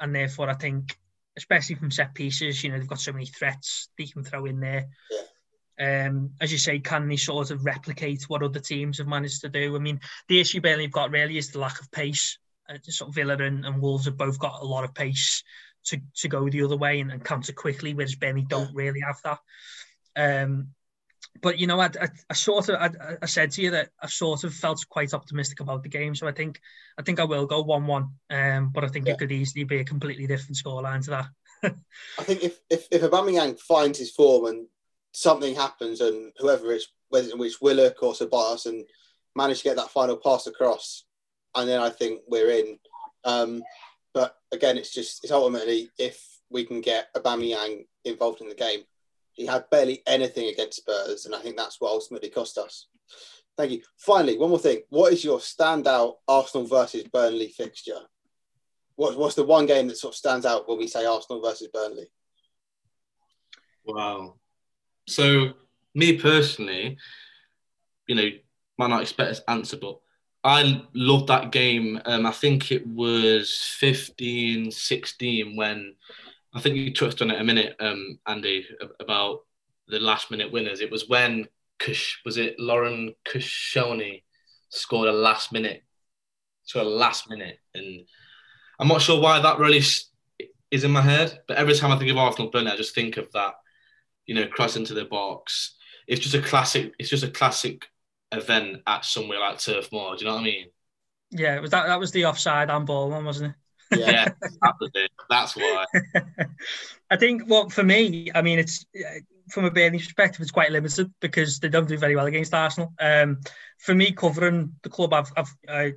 and 0.00 0.14
therefore 0.14 0.48
I 0.48 0.54
think, 0.54 0.96
especially 1.36 1.74
from 1.74 1.90
set 1.90 2.14
pieces, 2.14 2.64
you 2.64 2.70
know 2.70 2.78
they've 2.78 2.88
got 2.88 2.98
so 2.98 3.12
many 3.12 3.26
threats 3.26 3.90
they 3.98 4.06
can 4.06 4.24
throw 4.24 4.46
in 4.46 4.60
there. 4.60 4.86
Um, 5.78 6.30
as 6.40 6.52
you 6.52 6.58
say, 6.58 6.78
can 6.78 7.08
they 7.08 7.16
sort 7.16 7.50
of 7.50 7.64
replicate 7.64 8.24
what 8.28 8.42
other 8.42 8.60
teams 8.60 8.98
have 8.98 9.06
managed 9.06 9.40
to 9.40 9.48
do? 9.48 9.74
I 9.74 9.78
mean, 9.78 10.00
the 10.28 10.40
issue 10.40 10.60
Burnley 10.60 10.84
have 10.84 10.92
got 10.92 11.10
really 11.10 11.38
is 11.38 11.50
the 11.50 11.58
lack 11.58 11.80
of 11.80 11.90
pace. 11.90 12.38
Uh, 12.68 12.78
sort 12.82 13.08
of 13.08 13.14
Villa 13.14 13.34
and, 13.34 13.66
and, 13.66 13.82
Wolves 13.82 14.06
have 14.06 14.16
both 14.16 14.38
got 14.38 14.62
a 14.62 14.64
lot 14.64 14.84
of 14.84 14.94
pace 14.94 15.42
to, 15.86 16.00
to 16.16 16.28
go 16.28 16.48
the 16.48 16.62
other 16.62 16.78
way 16.78 17.00
and, 17.00 17.12
and 17.12 17.22
counter 17.22 17.52
quickly, 17.52 17.92
whereas 17.92 18.14
Burnley 18.14 18.46
don't 18.48 18.74
really 18.74 19.00
have 19.00 19.20
that. 19.24 19.38
Um, 20.16 20.68
but 21.42 21.58
you 21.58 21.66
know, 21.66 21.80
I, 21.80 21.86
I, 22.00 22.08
I 22.30 22.34
sort 22.34 22.68
of 22.68 22.76
I, 22.76 22.90
I, 23.20 23.26
said 23.26 23.50
to 23.52 23.62
you 23.62 23.72
that 23.72 23.90
I 24.00 24.06
sort 24.06 24.44
of 24.44 24.54
felt 24.54 24.84
quite 24.88 25.12
optimistic 25.12 25.60
about 25.60 25.82
the 25.82 25.88
game, 25.88 26.14
so 26.14 26.28
I 26.28 26.32
think 26.32 26.60
I 26.96 27.02
think 27.02 27.20
I 27.20 27.24
will 27.24 27.46
go 27.46 27.62
one-one. 27.62 28.10
Um, 28.30 28.70
but 28.72 28.84
I 28.84 28.88
think 28.88 29.06
yeah. 29.06 29.14
it 29.14 29.18
could 29.18 29.32
easily 29.32 29.64
be 29.64 29.78
a 29.78 29.84
completely 29.84 30.26
different 30.26 30.56
scoreline 30.56 31.04
to 31.04 31.10
that. 31.10 31.26
I 32.18 32.22
think 32.22 32.44
if 32.44 32.60
if 32.70 32.86
if 32.90 33.02
Aubameyang 33.02 33.58
finds 33.58 33.98
his 33.98 34.12
form 34.12 34.46
and 34.46 34.66
something 35.14 35.54
happens 35.54 36.00
and 36.00 36.32
whoever 36.38 36.72
it's 36.72 36.88
whether 37.08 37.28
it's 37.32 37.60
Willock 37.60 38.02
or 38.02 38.12
Ceballos 38.12 38.66
and 38.66 38.84
manage 39.36 39.58
to 39.58 39.64
get 39.64 39.76
that 39.76 39.90
final 39.90 40.16
pass 40.16 40.46
across, 40.46 41.04
and 41.54 41.68
then 41.68 41.80
I 41.80 41.90
think 41.90 42.20
we're 42.28 42.50
in. 42.50 42.78
Um, 43.24 43.62
but 44.12 44.36
again, 44.52 44.76
it's 44.76 44.92
just 44.92 45.24
it's 45.24 45.32
ultimately 45.32 45.90
if 45.98 46.22
we 46.50 46.64
can 46.64 46.80
get 46.80 47.12
Aubameyang 47.14 47.86
involved 48.04 48.40
in 48.40 48.48
the 48.48 48.54
game. 48.54 48.80
He 49.32 49.46
had 49.46 49.68
barely 49.68 50.00
anything 50.06 50.48
against 50.48 50.78
Spurs, 50.78 51.26
and 51.26 51.34
I 51.34 51.40
think 51.40 51.56
that's 51.56 51.80
what 51.80 51.90
ultimately 51.90 52.28
cost 52.28 52.56
us. 52.56 52.86
Thank 53.56 53.72
you. 53.72 53.82
Finally, 53.98 54.38
one 54.38 54.50
more 54.50 54.60
thing. 54.60 54.82
What 54.90 55.12
is 55.12 55.24
your 55.24 55.38
standout 55.38 56.14
Arsenal 56.28 56.68
versus 56.68 57.04
Burnley 57.12 57.48
fixture? 57.48 57.98
What, 58.94 59.18
what's 59.18 59.34
the 59.34 59.44
one 59.44 59.66
game 59.66 59.88
that 59.88 59.96
sort 59.96 60.14
of 60.14 60.18
stands 60.18 60.46
out 60.46 60.68
when 60.68 60.78
we 60.78 60.86
say 60.86 61.04
Arsenal 61.04 61.42
versus 61.42 61.68
Burnley? 61.72 62.06
Wow. 63.84 64.36
So, 65.06 65.52
me 65.94 66.18
personally, 66.18 66.96
you 68.06 68.14
know, 68.14 68.28
might 68.78 68.88
not 68.90 69.02
expect 69.02 69.30
this 69.30 69.42
answer, 69.48 69.76
but 69.76 69.98
I 70.42 70.82
loved 70.94 71.28
that 71.28 71.52
game. 71.52 72.00
Um, 72.04 72.26
I 72.26 72.32
think 72.32 72.70
it 72.70 72.86
was 72.86 73.74
15 73.78 74.70
16 74.70 75.56
when 75.56 75.94
I 76.54 76.60
think 76.60 76.76
you 76.76 76.92
touched 76.92 77.22
on 77.22 77.30
it 77.30 77.40
a 77.40 77.44
minute, 77.44 77.76
um, 77.80 78.18
Andy, 78.26 78.66
about 79.00 79.40
the 79.88 79.98
last 79.98 80.30
minute 80.30 80.52
winners. 80.52 80.80
It 80.80 80.90
was 80.90 81.08
when 81.08 81.48
Kush, 81.78 82.18
was 82.24 82.36
it 82.36 82.58
Laurent 82.58 83.16
Koscielny 83.26 84.22
scored 84.68 85.08
a 85.08 85.12
last 85.12 85.52
minute, 85.52 85.82
to 86.68 86.82
a 86.82 86.84
last 86.84 87.28
minute. 87.30 87.58
And 87.74 88.06
I'm 88.78 88.88
not 88.88 89.02
sure 89.02 89.20
why 89.20 89.40
that 89.40 89.58
really 89.58 89.82
is 90.70 90.84
in 90.84 90.90
my 90.90 91.02
head, 91.02 91.40
but 91.48 91.56
every 91.56 91.74
time 91.74 91.90
I 91.90 91.98
think 91.98 92.10
of 92.10 92.16
Arsenal 92.16 92.50
Burnley, 92.50 92.70
I 92.70 92.76
just 92.76 92.94
think 92.94 93.16
of 93.16 93.30
that 93.32 93.54
you 94.26 94.34
know, 94.34 94.46
cross 94.46 94.76
into 94.76 94.94
the 94.94 95.04
box. 95.04 95.76
It's 96.06 96.20
just 96.20 96.34
a 96.34 96.42
classic. 96.42 96.92
It's 96.98 97.10
just 97.10 97.24
a 97.24 97.30
classic 97.30 97.86
event 98.32 98.82
at 98.86 99.04
somewhere 99.04 99.40
like 99.40 99.58
Turf 99.58 99.90
Moor. 99.92 100.16
Do 100.16 100.24
you 100.24 100.30
know 100.30 100.34
what 100.34 100.42
I 100.42 100.44
mean? 100.44 100.66
Yeah, 101.30 101.60
was 101.60 101.70
that 101.70 101.86
that 101.86 102.00
was 102.00 102.12
the 102.12 102.26
offside 102.26 102.70
and 102.70 102.86
ball 102.86 103.10
one, 103.10 103.24
wasn't 103.24 103.54
it? 103.90 103.98
Yeah, 103.98 104.24
that 104.62 104.74
was 104.80 104.90
it. 104.94 105.10
That's 105.30 105.56
why. 105.56 105.84
I 107.10 107.16
think. 107.16 107.42
Well, 107.48 107.68
for 107.68 107.82
me, 107.82 108.30
I 108.34 108.42
mean, 108.42 108.58
it's 108.58 108.84
from 109.50 109.64
a 109.64 109.70
Burnley 109.70 109.98
perspective, 109.98 110.40
it's 110.40 110.50
quite 110.50 110.72
limited 110.72 111.12
because 111.20 111.58
they 111.58 111.68
don't 111.68 111.88
do 111.88 111.98
very 111.98 112.16
well 112.16 112.26
against 112.26 112.54
Arsenal. 112.54 112.92
Um, 112.98 113.40
for 113.78 113.94
me, 113.94 114.12
covering 114.12 114.74
the 114.82 114.88
club, 114.88 115.12
I've, 115.12 115.32
I've 115.36 115.54
I 115.68 115.92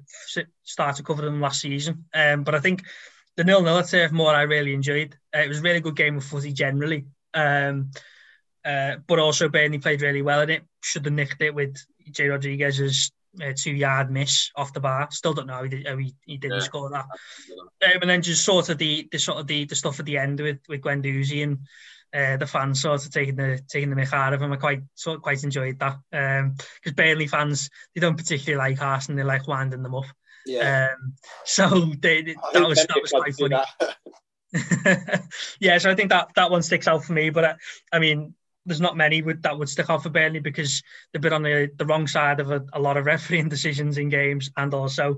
started 0.63 1.05
covering 1.05 1.31
them 1.31 1.41
last 1.41 1.61
season, 1.61 2.05
um, 2.13 2.43
but 2.43 2.55
I 2.55 2.59
think 2.59 2.83
the 3.35 3.43
nil 3.43 3.61
nil 3.61 3.77
at 3.77 3.87
Turf 3.87 4.11
Moor 4.11 4.33
I 4.33 4.43
really 4.43 4.73
enjoyed. 4.73 5.15
Uh, 5.35 5.39
it 5.39 5.47
was 5.47 5.59
a 5.59 5.63
really 5.63 5.79
good 5.79 5.95
game 5.95 6.17
of 6.17 6.23
footy 6.23 6.51
generally. 6.51 7.05
Um, 7.33 7.91
uh, 8.67 8.97
but 9.07 9.19
also 9.19 9.47
Burnley 9.47 9.79
played 9.79 10.01
really 10.01 10.21
well 10.21 10.41
in 10.41 10.49
it. 10.49 10.63
Should 10.81 11.05
have 11.05 11.13
nicked 11.13 11.41
it 11.41 11.55
with 11.55 11.77
Jay 12.11 12.27
Rodriguez's 12.27 13.11
uh, 13.41 13.53
two 13.55 13.71
yard 13.71 14.11
miss 14.11 14.51
off 14.55 14.73
the 14.73 14.79
bar. 14.79 15.07
Still 15.11 15.33
don't 15.33 15.47
know 15.47 15.53
how 15.53 15.63
he, 15.63 15.69
did, 15.69 15.87
how 15.87 15.97
he, 15.97 16.13
he 16.25 16.37
didn't 16.37 16.59
yeah. 16.59 16.63
score 16.63 16.89
that. 16.89 17.05
Um, 17.85 18.01
and 18.01 18.09
then 18.09 18.21
just 18.21 18.43
sort 18.43 18.69
of 18.69 18.77
the, 18.77 19.07
the 19.11 19.19
sort 19.19 19.37
of 19.37 19.47
the, 19.47 19.65
the 19.65 19.75
stuff 19.75 19.99
at 19.99 20.05
the 20.05 20.17
end 20.17 20.39
with 20.39 20.59
with 20.67 20.81
Guendouzi 20.81 21.43
and 21.43 21.59
uh, 22.13 22.37
the 22.37 22.47
fans 22.47 22.81
sort 22.81 23.05
of 23.05 23.11
taking 23.11 23.35
the 23.35 23.59
taking 23.69 23.89
the 23.89 23.95
mick 23.95 24.13
out 24.13 24.33
of 24.33 24.41
him. 24.41 24.51
I 24.51 24.57
quite 24.57 24.81
sort 24.95 25.17
of 25.17 25.21
quite 25.21 25.43
enjoyed 25.43 25.79
that 25.79 25.97
because 26.11 26.91
um, 26.91 26.95
Burnley 26.95 27.27
fans 27.27 27.69
they 27.93 28.01
don't 28.01 28.17
particularly 28.17 28.57
like 28.57 28.81
Arsenal. 28.81 29.17
They 29.17 29.23
like 29.23 29.47
winding 29.47 29.83
them 29.83 29.95
up. 29.95 30.05
Yeah. 30.45 30.89
Um, 30.91 31.13
so 31.45 31.91
they, 31.99 32.35
that 32.53 32.67
was 32.67 32.85
that 32.85 33.01
was 33.01 33.11
quite 33.11 33.35
funny. 33.35 33.55
yeah, 35.59 35.77
so 35.77 35.91
I 35.91 35.95
think 35.95 36.09
that 36.09 36.29
that 36.35 36.51
one 36.51 36.61
sticks 36.61 36.87
out 36.87 37.03
for 37.03 37.13
me. 37.13 37.29
But 37.29 37.45
I, 37.45 37.55
I 37.91 37.99
mean, 37.99 38.33
there's 38.67 38.81
not 38.81 38.97
many 38.97 39.21
would, 39.21 39.41
that 39.43 39.57
would 39.57 39.69
stick 39.69 39.89
out 39.89 40.03
for 40.03 40.09
Burnley 40.09 40.39
because 40.39 40.83
they've 41.11 41.21
been 41.21 41.33
on 41.33 41.41
the, 41.41 41.71
the 41.77 41.85
wrong 41.85 42.05
side 42.05 42.39
of 42.41 42.51
a, 42.51 42.63
a 42.73 42.79
lot 42.79 42.97
of 42.97 43.05
refereeing 43.05 43.49
decisions 43.49 43.97
in 43.97 44.09
games, 44.09 44.51
and 44.57 44.73
also 44.73 45.17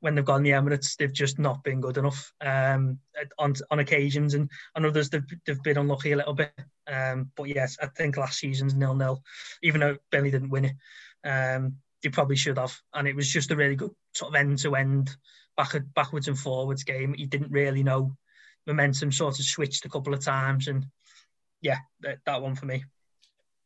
when 0.00 0.14
they've 0.14 0.24
gone 0.24 0.42
the 0.42 0.50
Emirates, 0.50 0.96
they've 0.96 1.12
just 1.12 1.38
not 1.38 1.62
been 1.62 1.80
good 1.80 1.98
enough 1.98 2.32
um, 2.40 2.98
on 3.38 3.54
on 3.70 3.78
occasions, 3.78 4.34
and 4.34 4.50
on 4.74 4.86
others 4.86 5.10
they've, 5.10 5.26
they've 5.44 5.62
been 5.62 5.78
unlucky 5.78 6.12
a 6.12 6.16
little 6.16 6.34
bit. 6.34 6.52
Um, 6.86 7.30
but 7.36 7.44
yes, 7.44 7.76
I 7.80 7.86
think 7.86 8.16
last 8.16 8.38
season's 8.38 8.74
nil 8.74 8.94
nil, 8.94 9.22
even 9.62 9.80
though 9.80 9.98
Burnley 10.10 10.30
didn't 10.30 10.50
win 10.50 10.64
it, 10.64 10.76
um, 11.28 11.76
they 12.02 12.08
probably 12.08 12.36
should 12.36 12.58
have, 12.58 12.76
and 12.94 13.06
it 13.06 13.14
was 13.14 13.30
just 13.30 13.50
a 13.50 13.56
really 13.56 13.76
good 13.76 13.92
sort 14.14 14.34
of 14.34 14.40
end 14.40 14.58
to 14.60 14.74
end, 14.74 15.14
back 15.56 15.76
backwards 15.94 16.28
and 16.28 16.38
forwards 16.38 16.84
game. 16.84 17.14
He 17.14 17.26
didn't 17.26 17.52
really 17.52 17.82
know 17.82 18.16
momentum 18.66 19.12
sort 19.12 19.38
of 19.38 19.44
switched 19.44 19.84
a 19.84 19.88
couple 19.88 20.12
of 20.12 20.20
times 20.20 20.66
and 20.66 20.86
yeah, 21.60 21.78
that, 22.00 22.18
that 22.26 22.42
one 22.42 22.54
for 22.54 22.66
me. 22.66 22.84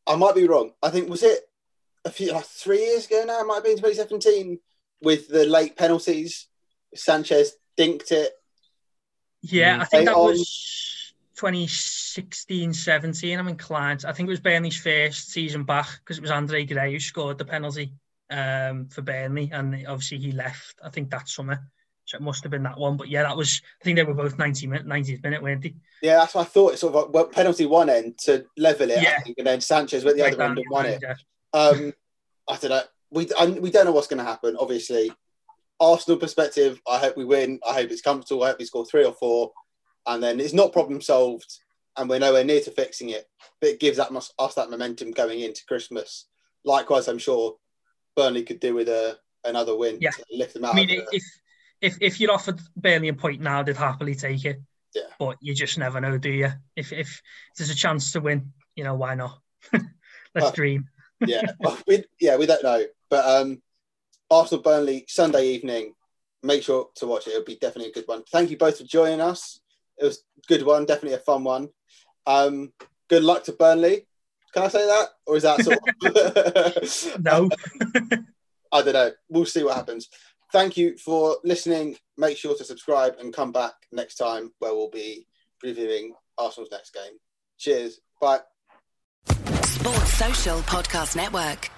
I 0.07 0.15
might 0.15 0.35
be 0.35 0.47
wrong. 0.47 0.71
I 0.81 0.89
think 0.89 1.09
was 1.09 1.23
it 1.23 1.39
a 2.05 2.09
few 2.09 2.31
like 2.31 2.45
three 2.45 2.79
years 2.79 3.05
ago 3.05 3.23
now. 3.25 3.41
It 3.41 3.47
might 3.47 3.55
have 3.55 3.63
been 3.63 3.77
2017 3.77 4.59
with 5.01 5.27
the 5.27 5.45
late 5.45 5.77
penalties. 5.77 6.47
Sanchez 6.95 7.53
dinked 7.77 8.11
it. 8.11 8.33
Yeah, 9.41 9.79
I 9.81 9.85
think 9.85 10.05
that 10.05 10.15
on. 10.15 10.31
was 10.31 11.13
2016 11.35 12.73
17. 12.73 13.39
I'm 13.39 13.47
inclined. 13.47 14.05
I 14.05 14.13
think 14.13 14.27
it 14.27 14.31
was 14.31 14.39
Burnley's 14.39 14.79
first 14.79 15.31
season 15.31 15.63
back 15.63 15.87
because 15.99 16.17
it 16.17 16.21
was 16.21 16.31
Andre 16.31 16.65
Gray 16.65 16.91
who 16.93 16.99
scored 16.99 17.37
the 17.37 17.45
penalty 17.45 17.93
um, 18.29 18.87
for 18.87 19.01
Burnley, 19.01 19.49
and 19.51 19.87
obviously 19.87 20.19
he 20.19 20.31
left. 20.31 20.75
I 20.83 20.89
think 20.89 21.09
that 21.11 21.29
summer. 21.29 21.67
So 22.11 22.17
it 22.17 22.21
must 22.21 22.43
have 22.43 22.51
been 22.51 22.63
that 22.63 22.77
one. 22.77 22.97
But 22.97 23.07
yeah, 23.07 23.23
that 23.23 23.37
was, 23.37 23.61
I 23.79 23.83
think 23.85 23.95
they 23.95 24.03
were 24.03 24.13
both 24.13 24.37
90 24.37 24.67
minute, 24.67 24.85
90th 24.85 25.23
minute, 25.23 25.41
weren't 25.41 25.61
they? 25.61 25.73
Yeah, 26.01 26.17
that's 26.17 26.35
what 26.35 26.41
I 26.41 26.49
thought. 26.49 26.73
It's 26.73 26.81
sort 26.81 26.93
of 26.93 27.15
a 27.15 27.25
penalty 27.25 27.65
one 27.65 27.89
end 27.89 28.17
to 28.25 28.45
level 28.57 28.91
it, 28.91 29.01
yeah. 29.01 29.19
think, 29.21 29.37
and 29.37 29.47
then 29.47 29.61
Sanchez 29.61 30.03
went 30.03 30.17
the 30.17 30.27
other 30.27 30.41
end 30.43 30.57
and 30.57 30.67
won 30.69 30.87
it. 30.87 31.01
Yeah. 31.01 31.15
Um, 31.53 31.93
I 32.49 32.57
don't 32.57 32.71
know. 32.71 32.81
we 33.11 33.29
we 33.59 33.71
don't 33.71 33.85
know 33.85 33.93
what's 33.93 34.07
going 34.07 34.17
to 34.17 34.29
happen. 34.29 34.57
Obviously, 34.59 35.09
Arsenal 35.79 36.19
perspective, 36.19 36.81
I 36.85 36.97
hope 36.97 37.15
we 37.15 37.23
win. 37.23 37.61
I 37.67 37.73
hope 37.73 37.91
it's 37.91 38.01
comfortable. 38.01 38.43
I 38.43 38.47
hope 38.49 38.59
we 38.59 38.65
score 38.65 38.85
three 38.85 39.05
or 39.05 39.13
four, 39.13 39.53
and 40.05 40.21
then 40.21 40.41
it's 40.41 40.53
not 40.53 40.73
problem 40.73 40.99
solved, 40.99 41.59
and 41.97 42.09
we're 42.09 42.19
nowhere 42.19 42.43
near 42.43 42.59
to 42.61 42.71
fixing 42.71 43.09
it. 43.09 43.29
But 43.61 43.69
it 43.69 43.79
gives 43.79 43.97
that 43.97 44.11
us 44.11 44.55
that 44.55 44.69
momentum 44.69 45.11
going 45.11 45.39
into 45.39 45.65
Christmas. 45.65 46.25
Likewise, 46.65 47.07
I'm 47.07 47.19
sure 47.19 47.55
Burnley 48.17 48.43
could 48.43 48.59
do 48.59 48.73
with 48.73 48.89
a 48.89 49.17
another 49.43 49.75
win 49.75 49.97
yeah. 50.01 50.11
to 50.11 50.23
lift 50.31 50.53
them 50.53 50.65
out. 50.65 50.73
I 50.73 50.77
mean, 50.77 51.03
if 51.11 51.23
if 51.81 51.97
if 52.01 52.19
you're 52.19 52.31
offered 52.31 52.59
Burnley 52.75 53.09
a 53.09 53.13
point 53.13 53.41
now, 53.41 53.63
they'd 53.63 53.75
happily 53.75 54.15
take 54.15 54.45
it. 54.45 54.61
Yeah. 54.93 55.03
But 55.19 55.37
you 55.41 55.55
just 55.55 55.77
never 55.77 55.99
know, 55.99 56.17
do 56.17 56.29
you? 56.29 56.49
If 56.75 56.93
if 56.93 57.21
there's 57.57 57.69
a 57.69 57.75
chance 57.75 58.11
to 58.11 58.21
win, 58.21 58.53
you 58.75 58.83
know 58.83 58.95
why 58.95 59.15
not? 59.15 59.39
Let's 60.35 60.47
uh, 60.47 60.51
dream. 60.51 60.89
yeah, 61.25 61.43
well, 61.59 61.77
we 61.87 62.03
yeah 62.19 62.37
we 62.37 62.45
don't 62.45 62.63
know, 62.63 62.85
but 63.09 63.25
um, 63.25 63.61
Arsenal 64.29 64.63
Burnley 64.63 65.05
Sunday 65.07 65.47
evening. 65.47 65.93
Make 66.43 66.63
sure 66.63 66.89
to 66.95 67.05
watch 67.05 67.27
it. 67.27 67.31
It'll 67.31 67.43
be 67.43 67.57
definitely 67.57 67.91
a 67.91 67.93
good 67.93 68.07
one. 68.07 68.23
Thank 68.31 68.49
you 68.49 68.57
both 68.57 68.79
for 68.79 68.83
joining 68.83 69.21
us. 69.21 69.59
It 69.99 70.05
was 70.05 70.23
a 70.37 70.47
good 70.47 70.65
one, 70.65 70.85
definitely 70.85 71.13
a 71.13 71.19
fun 71.19 71.43
one. 71.43 71.69
Um, 72.25 72.73
good 73.09 73.23
luck 73.23 73.43
to 73.43 73.51
Burnley. 73.51 74.07
Can 74.51 74.63
I 74.63 74.67
say 74.67 74.85
that, 74.85 75.09
or 75.27 75.37
is 75.37 75.43
that 75.43 75.61
sort 75.61 75.77
of 75.77 77.23
no? 77.23 77.49
I 78.71 78.81
don't 78.81 78.93
know. 78.93 79.11
We'll 79.29 79.45
see 79.45 79.63
what 79.63 79.75
happens. 79.75 80.09
Thank 80.51 80.77
you 80.77 80.97
for 80.97 81.37
listening. 81.43 81.97
Make 82.17 82.37
sure 82.37 82.55
to 82.55 82.63
subscribe 82.63 83.15
and 83.19 83.33
come 83.33 83.51
back 83.51 83.73
next 83.91 84.15
time 84.15 84.51
where 84.59 84.73
we'll 84.73 84.89
be 84.89 85.27
previewing 85.63 86.09
Arsenal's 86.37 86.71
next 86.71 86.93
game. 86.93 87.13
Cheers. 87.57 87.99
Bye. 88.19 88.39
Sports 89.63 90.13
Social 90.13 90.59
Podcast 90.59 91.15
Network. 91.15 91.69